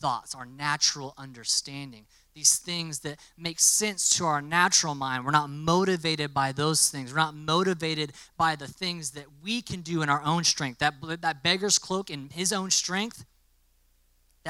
thoughts, 0.00 0.34
our 0.34 0.46
natural 0.46 1.14
understanding. 1.16 2.06
These 2.34 2.58
things 2.58 3.00
that 3.00 3.18
make 3.36 3.60
sense 3.60 4.16
to 4.16 4.24
our 4.24 4.40
natural 4.40 4.94
mind. 4.94 5.24
We're 5.24 5.32
not 5.32 5.50
motivated 5.50 6.32
by 6.32 6.52
those 6.52 6.88
things. 6.88 7.12
We're 7.12 7.18
not 7.18 7.34
motivated 7.34 8.12
by 8.36 8.56
the 8.56 8.68
things 8.68 9.10
that 9.12 9.26
we 9.42 9.62
can 9.62 9.82
do 9.82 10.02
in 10.02 10.08
our 10.08 10.22
own 10.22 10.44
strength. 10.44 10.78
That, 10.78 10.94
that 11.20 11.42
beggar's 11.42 11.78
cloak 11.78 12.08
in 12.08 12.30
his 12.30 12.52
own 12.52 12.70
strength 12.70 13.24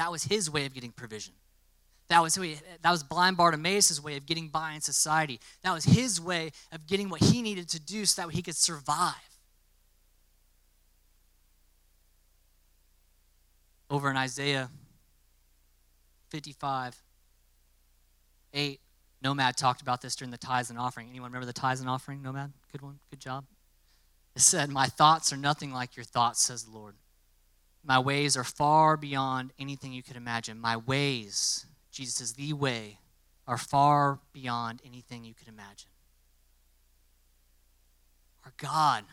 that 0.01 0.11
was 0.11 0.23
his 0.23 0.49
way 0.49 0.65
of 0.65 0.73
getting 0.73 0.91
provision. 0.91 1.35
That 2.07 2.23
was, 2.23 2.33
that 2.33 2.91
was 2.91 3.03
blind 3.03 3.37
Bartimaeus' 3.37 4.01
way 4.03 4.17
of 4.17 4.25
getting 4.25 4.47
by 4.47 4.73
in 4.73 4.81
society. 4.81 5.39
That 5.61 5.73
was 5.73 5.85
his 5.85 6.19
way 6.19 6.53
of 6.71 6.87
getting 6.87 7.07
what 7.07 7.21
he 7.21 7.43
needed 7.43 7.69
to 7.69 7.79
do 7.79 8.05
so 8.05 8.23
that 8.23 8.33
he 8.33 8.41
could 8.41 8.55
survive. 8.55 9.13
Over 13.91 14.09
in 14.09 14.17
Isaiah 14.17 14.71
55, 16.29 16.99
8, 18.55 18.79
Nomad 19.21 19.55
talked 19.55 19.83
about 19.83 20.01
this 20.01 20.15
during 20.15 20.31
the 20.31 20.37
tithes 20.39 20.71
and 20.71 20.79
offering. 20.79 21.09
Anyone 21.11 21.29
remember 21.29 21.45
the 21.45 21.53
tithes 21.53 21.79
and 21.79 21.87
offering, 21.87 22.23
Nomad? 22.23 22.51
Good 22.71 22.81
one, 22.81 22.97
good 23.11 23.19
job. 23.19 23.45
It 24.35 24.41
said, 24.41 24.71
My 24.71 24.87
thoughts 24.87 25.31
are 25.31 25.37
nothing 25.37 25.71
like 25.71 25.95
your 25.95 26.05
thoughts, 26.05 26.41
says 26.41 26.63
the 26.63 26.71
Lord. 26.71 26.95
My 27.83 27.99
ways 27.99 28.37
are 28.37 28.43
far 28.43 28.95
beyond 28.95 29.53
anything 29.57 29.91
you 29.91 30.03
could 30.03 30.15
imagine. 30.15 30.59
My 30.59 30.77
ways, 30.77 31.65
Jesus 31.91 32.21
is 32.21 32.33
the 32.33 32.53
way, 32.53 32.99
are 33.47 33.57
far 33.57 34.19
beyond 34.33 34.81
anything 34.85 35.23
you 35.23 35.33
could 35.33 35.47
imagine. 35.47 35.89
Our 38.45 38.53
God, 38.57 39.03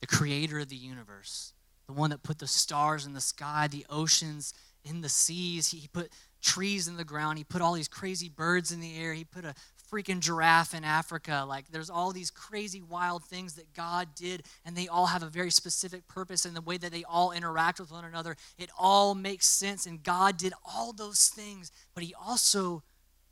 the 0.00 0.06
creator 0.06 0.60
of 0.60 0.68
the 0.68 0.76
universe, 0.76 1.52
the 1.86 1.92
one 1.92 2.10
that 2.10 2.22
put 2.22 2.38
the 2.38 2.46
stars 2.46 3.06
in 3.06 3.12
the 3.12 3.20
sky, 3.20 3.68
the 3.68 3.86
oceans 3.90 4.54
in 4.84 5.00
the 5.00 5.08
seas, 5.08 5.68
he 5.68 5.88
put 5.88 6.10
trees 6.42 6.86
in 6.86 6.96
the 6.96 7.04
ground, 7.04 7.38
he 7.38 7.44
put 7.44 7.60
all 7.60 7.72
these 7.72 7.88
crazy 7.88 8.28
birds 8.28 8.70
in 8.70 8.80
the 8.80 8.96
air, 8.96 9.14
he 9.14 9.24
put 9.24 9.44
a 9.44 9.54
freaking 9.90 10.20
giraffe 10.20 10.74
in 10.74 10.84
Africa. 10.84 11.44
Like 11.46 11.68
there's 11.70 11.90
all 11.90 12.12
these 12.12 12.30
crazy 12.30 12.82
wild 12.82 13.24
things 13.24 13.54
that 13.54 13.72
God 13.74 14.08
did, 14.14 14.42
and 14.64 14.76
they 14.76 14.88
all 14.88 15.06
have 15.06 15.22
a 15.22 15.28
very 15.28 15.50
specific 15.50 16.06
purpose, 16.08 16.44
and 16.44 16.56
the 16.56 16.60
way 16.60 16.76
that 16.76 16.92
they 16.92 17.04
all 17.04 17.32
interact 17.32 17.80
with 17.80 17.90
one 17.90 18.04
another, 18.04 18.36
it 18.58 18.70
all 18.78 19.14
makes 19.14 19.48
sense. 19.48 19.86
And 19.86 20.02
God 20.02 20.36
did 20.36 20.52
all 20.64 20.92
those 20.92 21.28
things, 21.28 21.70
but 21.94 22.04
He 22.04 22.14
also 22.14 22.82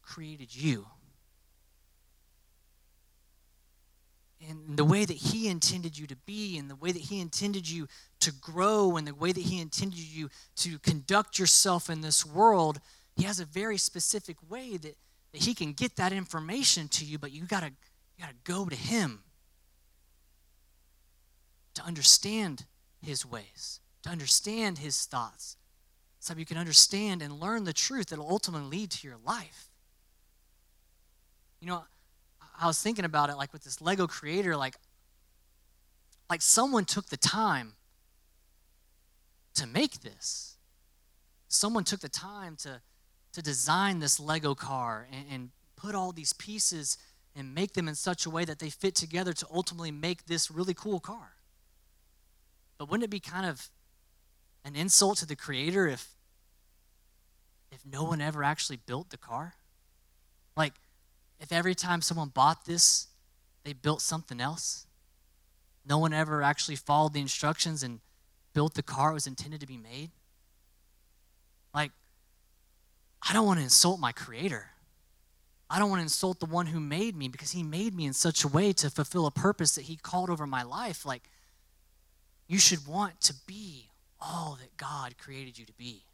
created 0.03 0.55
you. 0.55 0.87
And 4.47 4.77
the 4.77 4.85
way 4.85 5.07
that 5.07 5.17
He 5.17 5.49
intended 5.49 5.99
you 5.99 6.07
to 6.07 6.17
be, 6.17 6.59
and 6.59 6.69
the 6.69 6.77
way 6.77 6.93
that 6.93 7.03
He 7.03 7.21
intended 7.21 7.69
you 7.69 7.89
to 8.21 8.31
grow, 8.31 8.97
and 8.97 9.07
the 9.07 9.15
way 9.15 9.33
that 9.33 9.43
He 9.43 9.59
intended 9.61 9.99
you 9.99 10.29
to 10.57 10.79
conduct 10.81 11.39
yourself 11.39 11.89
in 11.89 12.03
this 12.03 12.27
world, 12.27 12.81
He 13.17 13.25
has 13.25 13.41
a 13.41 13.47
very 13.47 13.79
specific 13.79 14.37
way 14.49 14.77
that, 14.77 14.97
that 15.35 15.43
He 15.43 15.53
can 15.53 15.73
get 15.73 15.97
that 15.97 16.13
information 16.13 16.87
to 16.89 17.05
you, 17.05 17.19
but 17.19 17.33
you 17.33 17.45
gotta 17.45 17.73
you 18.17 18.25
gotta 18.25 18.37
go 18.45 18.67
to 18.67 18.77
Him 18.77 19.25
to 21.75 21.83
understand 21.83 22.67
His 23.03 23.27
ways, 23.27 23.81
to 24.05 24.11
understand 24.11 24.79
His 24.79 25.05
thoughts, 25.07 25.57
so 26.21 26.35
you 26.37 26.47
can 26.47 26.57
understand 26.57 27.21
and 27.21 27.41
learn 27.41 27.65
the 27.65 27.73
truth 27.73 28.11
that 28.11 28.19
will 28.21 28.31
ultimately 28.31 28.79
lead 28.79 28.91
to 28.93 29.09
your 29.09 29.17
life. 29.27 29.71
You 31.61 31.67
know, 31.67 31.85
I 32.61 32.69
was 32.69 32.81
thinking 32.81 33.05
about 33.05 33.29
it 33.29 33.35
like 33.35 33.53
with 33.53 33.65
this 33.65 33.81
Lego 33.81 34.07
creator, 34.07 34.57
like, 34.57 34.77
like 36.31 36.43
someone 36.43 36.85
took 36.85 37.07
the 37.07 37.17
time 37.17 37.73
to 39.55 39.67
make 39.67 40.03
this. 40.03 40.59
Someone 41.49 41.83
took 41.83 42.01
the 42.01 42.09
time 42.09 42.55
to, 42.59 42.81
to 43.35 43.43
design 43.43 43.99
this 44.01 44.19
Lego 44.19 44.55
car 44.55 45.07
and, 45.13 45.27
and 45.31 45.51
put 45.77 45.95
all 45.95 46.13
these 46.13 46.33
pieces 46.33 46.99
and 47.37 47.55
make 47.55 47.75
them 47.75 47.89
in 47.89 47.95
such 47.95 48.27
a 48.27 48.31
way 48.31 48.45
that 48.45 48.59
they 48.59 48.71
fit 48.71 48.95
together 48.95 49.33
to 49.33 49.47
ultimately 49.53 49.91
make 49.91 50.27
this 50.27 50.51
really 50.51 50.75
cool 50.75 51.01
car. 51.01 51.33
But 52.79 52.91
wouldn't 52.91 53.05
it 53.05 53.11
be 53.11 53.21
kind 53.21 53.47
of 53.47 53.69
an 54.65 54.77
insult 54.77 55.19
to 55.19 55.27
the 55.27 55.37
creator 55.37 55.87
if 55.87 56.11
if 57.71 57.85
no 57.85 58.05
one 58.05 58.21
ever 58.21 58.45
actually 58.45 58.77
built 58.77 59.11
the 59.11 59.17
car? 59.17 59.55
Like 60.57 60.75
if 61.41 61.53
every 61.53 61.75
time 61.75 62.03
someone 62.03 62.29
bought 62.29 62.65
this, 62.65 63.09
they 63.65 63.73
built 63.73 64.01
something 64.01 64.41
else? 64.41 64.87
No 65.87 65.99
one 65.99 66.13
ever 66.13 66.43
actually 66.43 66.77
followed 66.77 67.13
the 67.13 67.21
instructions 67.21 67.83
and 67.83 68.01
built 68.55 68.75
the 68.75 68.83
car 68.83 69.11
it 69.11 69.15
was 69.15 69.27
intended 69.27 69.61
to 69.61 69.67
be 69.67 69.77
made? 69.77 70.11
Like, 71.75 71.91
I 73.29 73.33
don't 73.33 73.47
want 73.47 73.59
to 73.59 73.65
insult 73.65 74.01
my 74.01 74.13
creator. 74.13 74.71
I 75.71 75.79
don't 75.79 75.89
want 75.89 76.01
to 76.01 76.05
insult 76.05 76.41
the 76.41 76.47
one 76.47 76.67
who 76.67 76.79
made 76.79 77.17
me 77.17 77.29
because 77.29 77.53
he 77.53 77.63
made 77.63 77.95
me 77.95 78.05
in 78.05 78.13
such 78.13 78.45
a 78.45 78.49
way 78.49 78.73
to 78.75 78.91
fulfill 78.91 79.27
a 79.27 79.31
purpose 79.31 79.75
that 79.75 79.83
he 79.83 79.97
called 79.97 80.31
over 80.31 80.47
my 80.47 80.63
life. 80.63 81.07
Like, 81.07 81.31
you 82.47 82.59
should 82.59 82.87
want 82.87 83.21
to 83.23 83.35
be 83.47 83.89
all 84.21 84.59
that 84.61 84.77
God 84.77 85.17
created 85.19 85.59
you 85.59 85.65
to 85.65 85.73
be. 85.73 86.05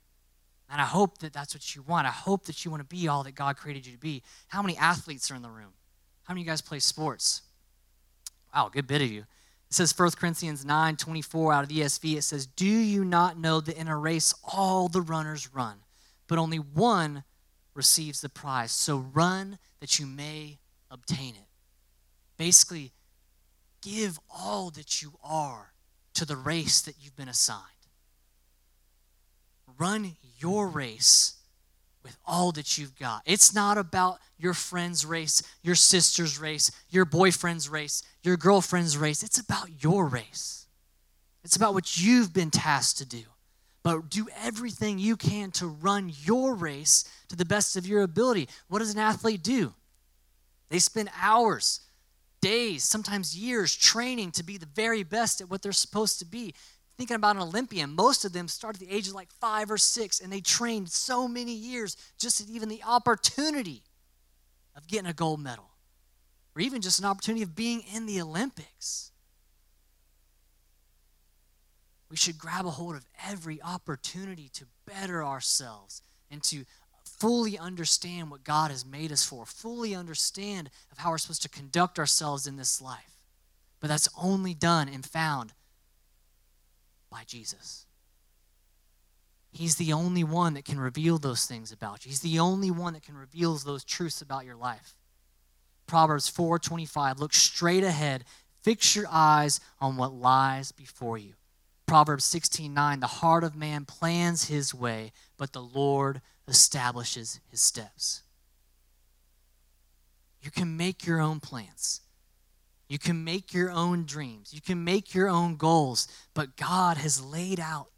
And 0.70 0.80
I 0.80 0.84
hope 0.84 1.18
that 1.18 1.32
that's 1.32 1.52
what 1.52 1.74
you 1.74 1.82
want. 1.82 2.06
I 2.06 2.10
hope 2.10 2.44
that 2.46 2.64
you 2.64 2.70
want 2.70 2.80
to 2.80 2.96
be 2.96 3.08
all 3.08 3.24
that 3.24 3.34
God 3.34 3.56
created 3.56 3.86
you 3.86 3.92
to 3.92 3.98
be. 3.98 4.22
How 4.48 4.62
many 4.62 4.76
athletes 4.76 5.30
are 5.30 5.34
in 5.34 5.42
the 5.42 5.50
room? 5.50 5.72
How 6.24 6.32
many 6.32 6.42
of 6.42 6.46
you 6.46 6.50
guys 6.52 6.60
play 6.60 6.78
sports? 6.78 7.42
Wow, 8.54 8.70
good 8.72 8.86
bit 8.86 9.02
of 9.02 9.10
you. 9.10 9.22
It 9.22 9.74
says 9.74 9.96
1 9.96 10.10
Corinthians 10.12 10.64
9 10.64 10.96
24 10.96 11.52
out 11.52 11.62
of 11.64 11.68
the 11.68 11.80
ESV. 11.80 12.18
It 12.18 12.22
says, 12.22 12.46
Do 12.46 12.66
you 12.66 13.04
not 13.04 13.36
know 13.36 13.60
that 13.60 13.76
in 13.76 13.88
a 13.88 13.96
race 13.96 14.32
all 14.44 14.88
the 14.88 15.02
runners 15.02 15.52
run, 15.52 15.78
but 16.30 16.38
only 16.38 16.58
one 16.58 17.25
receives 17.75 18.20
the 18.20 18.28
prize? 18.28 18.70
So 18.70 18.99
run 19.12 19.58
that 19.80 19.99
you 19.99 20.06
may 20.06 20.60
obtain 20.88 21.34
it. 21.34 21.49
Basically, 22.37 22.92
give 23.82 24.20
all 24.32 24.70
that 24.70 25.02
you 25.02 25.14
are 25.25 25.72
to 26.14 26.25
the 26.25 26.37
race 26.37 26.80
that 26.82 26.94
you've 27.00 27.16
been 27.16 27.28
assigned. 27.28 27.64
Run 29.76 30.16
your 30.38 30.68
race 30.68 31.34
with 32.04 32.16
all 32.25 32.52
that 32.52 32.78
you've 32.78 32.96
got. 32.96 33.22
It's 33.26 33.52
not 33.52 33.76
about 33.76 34.20
your 34.38 34.54
friend's 34.54 35.04
race, 35.04 35.42
your 35.64 35.75
sister's 35.75 36.38
race, 36.38 36.70
your 36.90 37.04
boyfriend's 37.04 37.68
race, 37.68 38.04
your 38.22 38.37
girlfriend's 38.37 38.96
race. 38.96 39.25
It's 39.25 39.40
about 39.40 39.82
your 39.82 40.06
race. 40.06 40.68
It's 41.42 41.56
about 41.56 41.75
what 41.75 41.99
you've 42.00 42.32
been 42.32 42.50
tasked 42.52 42.99
to 42.99 43.04
do. 43.04 43.25
But 43.82 44.10
do 44.10 44.28
everything 44.42 44.99
you 44.99 45.16
can 45.16 45.50
to 45.52 45.66
run 45.66 46.12
your 46.22 46.54
race 46.54 47.04
to 47.28 47.37
the 47.37 47.44
best 47.44 47.76
of 47.76 47.87
your 47.87 48.02
ability. 48.02 48.49
What 48.68 48.80
does 48.80 48.93
an 48.93 49.00
athlete 49.00 49.43
do? 49.43 49.73
They 50.69 50.78
spend 50.78 51.10
hours, 51.21 51.80
days, 52.40 52.84
sometimes 52.84 53.36
years 53.36 53.75
training 53.75 54.32
to 54.32 54.45
be 54.45 54.58
the 54.58 54.66
very 54.66 55.02
best 55.02 55.40
at 55.40 55.50
what 55.50 55.62
they're 55.62 55.73
supposed 55.73 56.19
to 56.19 56.25
be 56.25 56.54
thinking 57.00 57.16
about 57.16 57.36
an 57.36 57.40
Olympian, 57.40 57.95
most 57.95 58.26
of 58.26 58.34
them 58.34 58.47
start 58.47 58.75
at 58.75 58.80
the 58.80 58.95
age 58.95 59.08
of 59.08 59.14
like 59.14 59.32
five 59.40 59.71
or 59.71 59.78
six, 59.78 60.21
and 60.21 60.30
they 60.30 60.43
trained 60.43 60.86
so 60.90 61.26
many 61.26 61.54
years 61.54 61.97
just 62.19 62.43
at 62.43 62.49
even 62.50 62.69
the 62.69 62.82
opportunity 62.86 63.82
of 64.76 64.86
getting 64.86 65.06
a 65.06 65.14
gold 65.14 65.40
medal, 65.40 65.71
or 66.54 66.60
even 66.60 66.82
just 66.82 66.99
an 66.99 67.06
opportunity 67.06 67.43
of 67.43 67.56
being 67.56 67.82
in 67.95 68.04
the 68.04 68.21
Olympics. 68.21 69.09
We 72.10 72.16
should 72.16 72.38
grab 72.38 72.66
a 72.66 72.70
hold 72.70 72.96
of 72.96 73.06
every 73.26 73.62
opportunity 73.62 74.50
to 74.54 74.66
better 74.86 75.25
ourselves 75.25 76.02
and 76.30 76.42
to 76.44 76.64
fully 77.04 77.58
understand 77.58 78.30
what 78.30 78.44
God 78.44 78.70
has 78.70 78.84
made 78.84 79.12
us 79.12 79.25
for, 79.25 79.46
fully 79.46 79.94
understand 79.94 80.70
of 80.90 80.99
how 80.99 81.10
we're 81.10 81.18
supposed 81.18 81.42
to 81.42 81.49
conduct 81.49 81.99
ourselves 81.99 82.46
in 82.46 82.56
this 82.56 82.80
life. 82.80 83.18
But 83.78 83.88
that's 83.88 84.08
only 84.20 84.54
done 84.54 84.88
and 84.88 85.04
found 85.04 85.52
by 87.10 87.23
Jesus. 87.26 87.86
He's 89.52 89.76
the 89.76 89.92
only 89.92 90.25
one 90.25 90.54
that 90.54 90.64
can 90.64 90.78
reveal 90.78 91.18
those 91.18 91.46
things 91.46 91.73
about 91.73 92.04
you. 92.04 92.10
He's 92.10 92.20
the 92.20 92.38
only 92.38 92.70
one 92.70 92.92
that 92.92 93.02
can 93.02 93.16
reveal 93.16 93.54
those 93.56 93.84
truths 93.84 94.23
about 94.23 94.44
your 94.44 94.56
life. 94.56 94.96
Proverbs 95.86 96.30
4:25 96.30 97.18
Look 97.18 97.34
straight 97.34 97.82
ahead, 97.82 98.25
fix 98.62 98.94
your 98.94 99.06
eyes 99.10 99.60
on 99.80 99.96
what 99.96 100.12
lies 100.12 100.70
before 100.70 101.18
you. 101.18 101.34
Proverbs 101.90 102.24
16:9 102.26 103.00
The 103.00 103.06
heart 103.08 103.42
of 103.42 103.56
man 103.56 103.84
plans 103.84 104.44
his 104.44 104.72
way, 104.72 105.12
but 105.36 105.52
the 105.52 105.60
Lord 105.60 106.22
establishes 106.46 107.40
his 107.48 107.60
steps. 107.60 108.22
You 110.40 110.52
can 110.52 110.76
make 110.76 111.04
your 111.04 111.18
own 111.18 111.40
plans. 111.40 112.02
You 112.86 113.00
can 113.00 113.24
make 113.24 113.52
your 113.52 113.72
own 113.72 114.04
dreams. 114.04 114.54
You 114.54 114.60
can 114.60 114.84
make 114.84 115.14
your 115.14 115.28
own 115.28 115.56
goals, 115.56 116.06
but 116.32 116.56
God 116.56 116.96
has 116.96 117.20
laid 117.20 117.58
out 117.58 117.88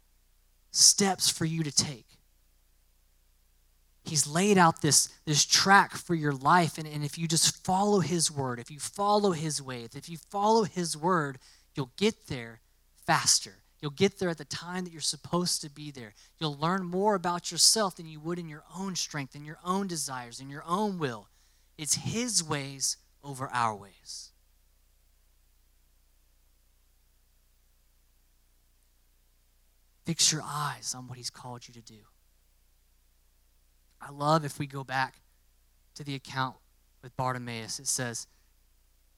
steps 0.71 1.29
for 1.29 1.45
you 1.45 1.61
to 1.61 1.71
take. 1.71 2.07
He's 4.03 4.25
laid 4.25 4.57
out 4.57 4.81
this, 4.81 5.09
this 5.25 5.45
track 5.45 5.91
for 5.91 6.15
your 6.15 6.33
life. 6.33 6.79
And, 6.79 6.87
and 6.87 7.03
if 7.05 7.19
you 7.19 7.27
just 7.27 7.63
follow 7.63 7.99
His 7.99 8.31
word, 8.31 8.57
if 8.57 8.71
you 8.71 8.79
follow 8.79 9.33
His 9.33 9.61
way, 9.61 9.83
if 9.83 10.09
you 10.09 10.17
follow 10.17 10.63
His 10.63 10.97
word, 10.97 11.37
you'll 11.75 11.91
get 11.95 12.25
there 12.25 12.61
faster. 13.05 13.62
You'll 13.83 13.91
get 13.91 14.17
there 14.17 14.29
at 14.29 14.37
the 14.37 14.45
time 14.45 14.85
that 14.85 14.93
you're 14.93 15.01
supposed 15.01 15.59
to 15.59 15.69
be 15.69 15.91
there. 15.91 16.13
You'll 16.39 16.55
learn 16.57 16.85
more 16.85 17.15
about 17.15 17.51
yourself 17.51 17.97
than 17.97 18.07
you 18.07 18.17
would 18.21 18.39
in 18.39 18.47
your 18.47 18.63
own 18.73 18.95
strength, 18.95 19.35
in 19.35 19.43
your 19.43 19.59
own 19.61 19.87
desires, 19.87 20.39
in 20.39 20.49
your 20.49 20.63
own 20.65 20.99
will. 20.99 21.27
It's 21.77 21.95
His 21.95 22.41
ways 22.41 22.95
over 23.25 23.49
our 23.51 23.75
ways. 23.75 24.31
Fix 30.05 30.31
your 30.31 30.43
eyes 30.45 30.95
on 30.97 31.09
what 31.09 31.17
He's 31.17 31.29
called 31.29 31.67
you 31.67 31.73
to 31.73 31.81
do. 31.81 32.05
I 33.99 34.11
love 34.11 34.45
if 34.45 34.59
we 34.59 34.65
go 34.65 34.85
back 34.85 35.15
to 35.95 36.05
the 36.05 36.15
account 36.15 36.55
with 37.01 37.17
Bartimaeus. 37.17 37.79
It 37.79 37.87
says 37.87 38.27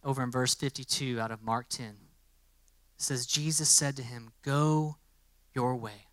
over 0.04 0.23
in 0.23 0.32
verse 0.32 0.56
52 0.56 1.19
out 1.19 1.30
of 1.30 1.43
Mark 1.43 1.67
10, 1.69 1.97
it 2.97 3.01
says, 3.01 3.25
Jesus 3.25 3.69
said 3.69 3.95
to 3.97 4.03
him, 4.03 4.31
Go 4.43 4.97
your 5.53 5.75
way. 5.75 6.08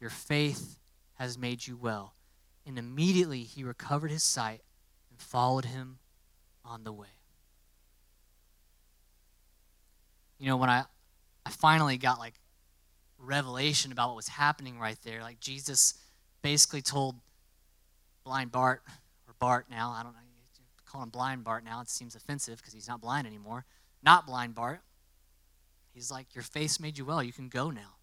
Your 0.00 0.10
faith 0.10 0.78
has 1.14 1.36
made 1.36 1.66
you 1.66 1.76
well. 1.76 2.14
And 2.66 2.78
immediately 2.78 3.42
he 3.42 3.64
recovered 3.64 4.10
his 4.10 4.22
sight 4.22 4.60
and 5.10 5.20
followed 5.20 5.64
him 5.64 5.98
on 6.64 6.84
the 6.84 6.92
way. 6.92 7.08
You 10.38 10.46
know, 10.46 10.56
when 10.56 10.70
I, 10.70 10.84
I 11.44 11.50
finally 11.50 11.96
got 11.96 12.18
like 12.18 12.34
revelation 13.18 13.90
about 13.92 14.08
what 14.08 14.16
was 14.16 14.28
happening 14.28 14.78
right 14.78 14.98
there. 15.02 15.22
Like 15.22 15.40
Jesus 15.40 15.94
basically 16.42 16.82
told 16.82 17.16
blind 18.24 18.52
Bart, 18.52 18.82
or 19.26 19.34
Bart 19.38 19.66
now, 19.70 19.90
I 19.90 20.02
don't 20.02 20.12
know, 20.12 20.18
call 20.86 21.02
him 21.02 21.10
blind 21.10 21.44
Bart 21.44 21.64
now, 21.64 21.80
it 21.80 21.88
seems 21.88 22.14
offensive 22.14 22.58
because 22.58 22.72
he's 22.72 22.88
not 22.88 23.00
blind 23.00 23.26
anymore. 23.26 23.64
Not 24.02 24.26
blind 24.26 24.54
Bart. 24.54 24.80
He's 25.98 26.12
like, 26.12 26.32
Your 26.32 26.44
face 26.44 26.78
made 26.78 26.96
you 26.96 27.04
well, 27.04 27.24
you 27.24 27.32
can 27.32 27.48
go 27.48 27.70
now. 27.70 27.96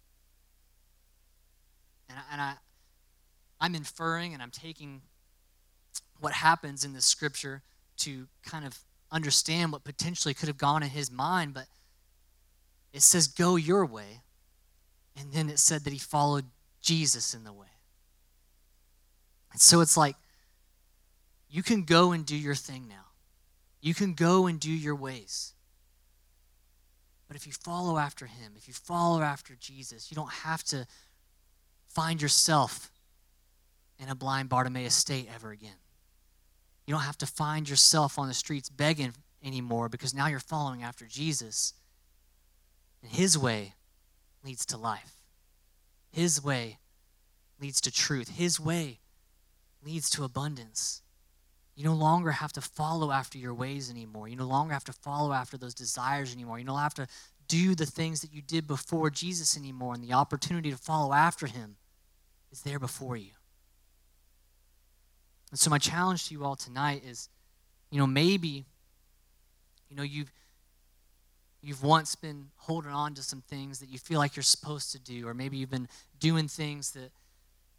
And, 2.10 2.20
I, 2.20 2.22
and 2.34 2.42
I, 2.42 2.54
I'm 3.62 3.74
inferring 3.74 4.34
and 4.34 4.44
I'm 4.44 4.52
taking 4.52 5.02
what 6.20 6.34
happens 6.34 6.84
in 6.84 6.92
this 6.92 7.06
scripture 7.06 7.64
to 8.00 8.28
kind 8.46 8.66
of 8.66 8.78
understand 9.14 9.72
what 9.72 9.86
potentially 9.86 10.34
could 10.34 10.50
have 10.50 10.58
gone 10.58 10.84
in 10.84 10.90
his 10.90 11.10
mind, 11.10 11.54
but 11.54 11.68
it 12.92 13.02
says, 13.02 13.28
Go 13.28 13.56
your 13.56 13.86
way. 13.86 14.24
And 15.18 15.32
then 15.32 15.50
it 15.50 15.60
said 15.60 15.86
that 15.86 15.94
he 15.94 16.00
followed 16.00 16.44
Jesus 16.82 17.34
in 17.34 17.46
the 17.46 17.54
way. 17.54 17.68
And 19.54 19.62
so 19.62 19.80
it's 19.80 19.96
like, 19.96 20.18
you 21.50 21.64
can 21.64 21.84
go 21.84 22.12
and 22.12 22.26
do 22.26 22.36
your 22.36 22.56
thing 22.56 22.90
now. 22.90 23.06
You 23.80 23.94
can 23.94 24.16
go 24.16 24.48
and 24.48 24.60
do 24.60 24.70
your 24.70 24.96
ways. 24.96 25.55
But 27.28 27.36
if 27.36 27.48
you 27.48 27.54
follow 27.54 27.98
after 27.98 28.26
him, 28.26 28.54
if 28.56 28.68
you 28.68 28.74
follow 28.74 29.22
after 29.22 29.56
Jesus, 29.60 30.12
you 30.12 30.16
don't 30.16 30.32
have 30.32 30.64
to 30.66 30.86
find 31.88 32.22
yourself 32.22 32.92
in 34.00 34.10
a 34.10 34.16
blind 34.16 34.50
Bartimaeus 34.50 34.94
state 34.94 35.28
ever 35.34 35.52
again. 35.52 35.78
You 36.86 36.94
don't 36.94 37.04
have 37.04 37.18
to 37.20 37.26
find 37.26 37.68
yourself 37.68 38.20
on 38.20 38.28
the 38.28 38.34
streets 38.34 38.70
begging 38.70 39.14
anymore 39.44 39.90
because 39.90 40.14
now 40.14 40.28
you're 40.28 40.40
following 40.40 40.84
after 40.84 41.06
Jesus. 41.06 41.74
And 43.02 43.12
his 43.12 43.38
way 43.38 43.74
leads 44.44 44.66
to 44.68 44.78
life. 44.78 45.18
His 46.12 46.44
way 46.44 46.78
leads 47.60 47.82
to 47.82 47.92
truth. 47.92 48.30
His 48.38 48.60
way 48.60 49.00
leads 49.84 50.10
to 50.12 50.24
abundance. 50.24 51.02
You 51.76 51.84
no 51.84 51.94
longer 51.94 52.32
have 52.32 52.54
to 52.54 52.62
follow 52.62 53.12
after 53.12 53.38
your 53.38 53.54
ways 53.54 53.90
anymore. 53.90 54.28
You 54.28 54.38
no 54.38 54.46
longer 54.46 54.74
have 54.74 54.86
to 54.86 54.94
follow 54.94 55.34
after 55.34 55.58
those 55.58 55.74
desires 55.74 56.34
anymore. 56.34 56.58
You 56.58 56.66
don't 56.66 56.80
have 56.80 56.94
to 56.96 57.08
do 57.48 57.76
the 57.76 57.86
things 57.86 58.22
that 58.22 58.34
you 58.34 58.42
did 58.42 58.66
before 58.66 59.10
Jesus 59.10 59.58
anymore. 59.58 59.94
And 59.94 60.04
the 60.04 60.14
opportunity 60.14 60.72
to 60.72 60.78
follow 60.78 61.14
after 61.14 61.48
him 61.48 61.76
is 62.52 62.62
there 62.62 62.80
before 62.80 63.18
you. 63.18 63.32
And 65.52 65.60
so, 65.60 65.70
my 65.70 65.78
challenge 65.78 66.28
to 66.28 66.34
you 66.34 66.46
all 66.46 66.56
tonight 66.56 67.04
is 67.06 67.30
you 67.92 68.00
know, 68.00 68.08
maybe, 68.08 68.66
you 69.90 69.96
know, 69.96 70.04
you've. 70.04 70.32
You've 71.62 71.82
once 71.82 72.14
been 72.14 72.50
holding 72.58 72.92
on 72.92 73.16
to 73.16 73.24
some 73.24 73.42
things 73.42 73.80
that 73.80 73.90
you 73.90 73.98
feel 73.98 74.20
like 74.20 74.36
you're 74.36 74.44
supposed 74.44 74.92
to 74.92 75.00
do, 75.00 75.28
or 75.28 75.34
maybe 75.34 75.58
you've 75.58 75.72
been 75.72 75.88
doing 76.20 76.48
things 76.48 76.92
that 76.92 77.10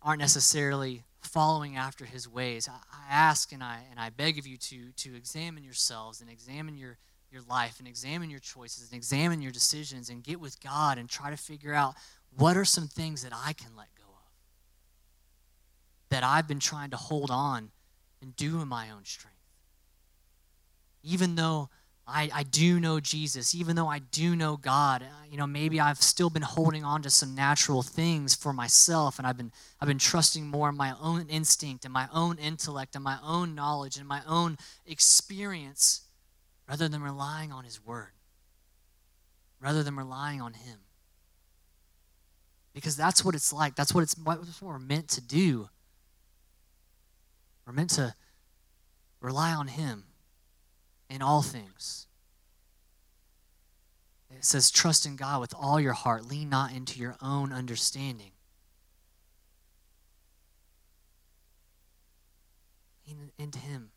aren't 0.03 0.21
necessarily 0.21 1.05
following 1.21 1.77
after 1.77 2.05
his 2.05 2.29
ways. 2.29 2.69
I, 2.69 2.79
ask 3.11 3.53
and 3.53 3.63
I, 3.63 3.81
and 3.91 4.01
I 4.01 4.11
beg 4.11 4.39
of 4.39 4.47
you 4.47 4.57
to, 4.57 4.93
to 4.93 5.15
examine 5.15 5.65
yourselves 5.65 6.21
and 6.21 6.31
examine 6.31 6.77
your, 6.77 6.99
your 7.31 7.43
life 7.49 7.79
and 7.79 7.89
examine 7.89 8.31
your 8.31 8.41
choices 8.41 8.91
and 8.91 8.97
examine 8.97 9.43
your 9.43 9.53
decisions 9.53 10.09
and 10.09 10.23
get 10.23 10.41
with 10.41 10.61
God 10.61 10.99
and 10.99 11.09
try 11.09 11.31
to 11.31 11.37
figure 11.37 11.75
out 11.75 11.95
what 12.37 12.57
are 12.57 12.65
some 12.65 12.89
things 12.89 13.23
that 13.23 13.33
I 13.35 13.53
can 13.53 13.77
let 13.77 13.89
go 13.97 14.05
of 14.09 14.33
that 16.11 16.25
I've 16.25 16.49
been 16.49 16.61
trying 16.61 16.91
to 16.91 16.97
hold 16.97 17.31
on 17.31 17.71
and 18.21 18.35
do 18.37 18.61
in 18.61 18.69
my 18.69 18.91
own 18.91 19.05
strength. 19.05 19.37
Even 21.03 21.37
though 21.37 21.71
I, 22.09 22.31
I 22.33 22.43
do 22.45 22.79
know 22.79 23.01
Jesus, 23.01 23.53
even 23.55 23.75
though 23.75 23.89
I 23.89 23.99
do 23.99 24.37
know 24.37 24.57
God, 24.57 25.03
uh, 25.03 25.07
you 25.29 25.37
know, 25.37 25.47
maybe 25.47 25.81
I've 25.81 26.01
still 26.01 26.31
been 26.31 26.43
holding 26.43 26.85
on 26.85 27.03
to 27.03 27.11
some 27.11 27.35
natural 27.35 27.83
things 27.83 28.33
for 28.33 28.53
myself 28.53 29.19
and 29.19 29.27
I've 29.27 29.37
been 29.37 29.51
I've 29.81 29.89
been 29.89 29.99
trusting 29.99 30.47
more 30.47 30.69
in 30.69 30.77
my 30.77 30.95
own 31.03 31.27
instinct 31.29 31.85
and 31.85 31.93
my 31.93 32.09
own 32.15 32.39
intellect 32.39 32.95
and 32.95 33.03
my 33.03 33.19
own 33.25 33.57
knowledge 33.57 33.97
and 33.97 34.07
my 34.07 34.23
own 34.27 34.57
experience 34.87 36.03
rather 36.69 36.89
than 36.89 37.03
relying 37.03 37.51
on 37.51 37.65
his 37.65 37.85
word. 37.85 38.13
Rather 39.61 39.83
than 39.83 39.97
relying 39.97 40.41
on 40.41 40.53
him. 40.53 40.79
Because 42.73 42.97
that's 42.97 43.25
what 43.25 43.35
it's 43.35 43.53
like. 43.53 43.75
That's 43.75 43.93
what 43.93 44.03
it's 44.03 44.17
what 44.17 44.39
we're 44.63 44.79
meant 44.79 45.09
to 45.09 45.21
do. 45.21 45.69
We're 47.67 47.73
meant 47.73 47.91
to 47.91 48.15
rely 49.21 49.53
on 49.53 49.67
him 49.67 50.05
in 51.09 51.23
all 51.23 51.43
things. 51.43 52.07
It 54.31 54.45
says, 54.45 54.71
trust 54.71 55.07
in 55.07 55.17
God 55.17 55.41
with 55.41 55.55
all 55.59 55.81
your 55.81 55.93
heart, 55.93 56.27
lean 56.27 56.51
not 56.51 56.73
into 56.73 56.99
your 56.99 57.17
own 57.23 57.53
understanding. 57.53 58.33
Lean 63.07 63.31
into 63.39 63.59
Him 63.59 63.91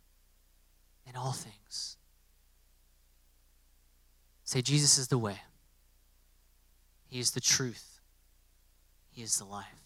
in 1.08 1.16
all 1.16 1.34
things. 1.34 1.98
Say, 4.44 4.62
Jesus 4.62 4.98
is 4.98 5.08
the 5.10 5.18
way, 5.18 5.42
He 7.08 7.20
is 7.20 7.32
the 7.32 7.42
truth, 7.42 8.00
He 9.12 9.22
is 9.22 9.38
the 9.38 9.46
life. 9.46 9.79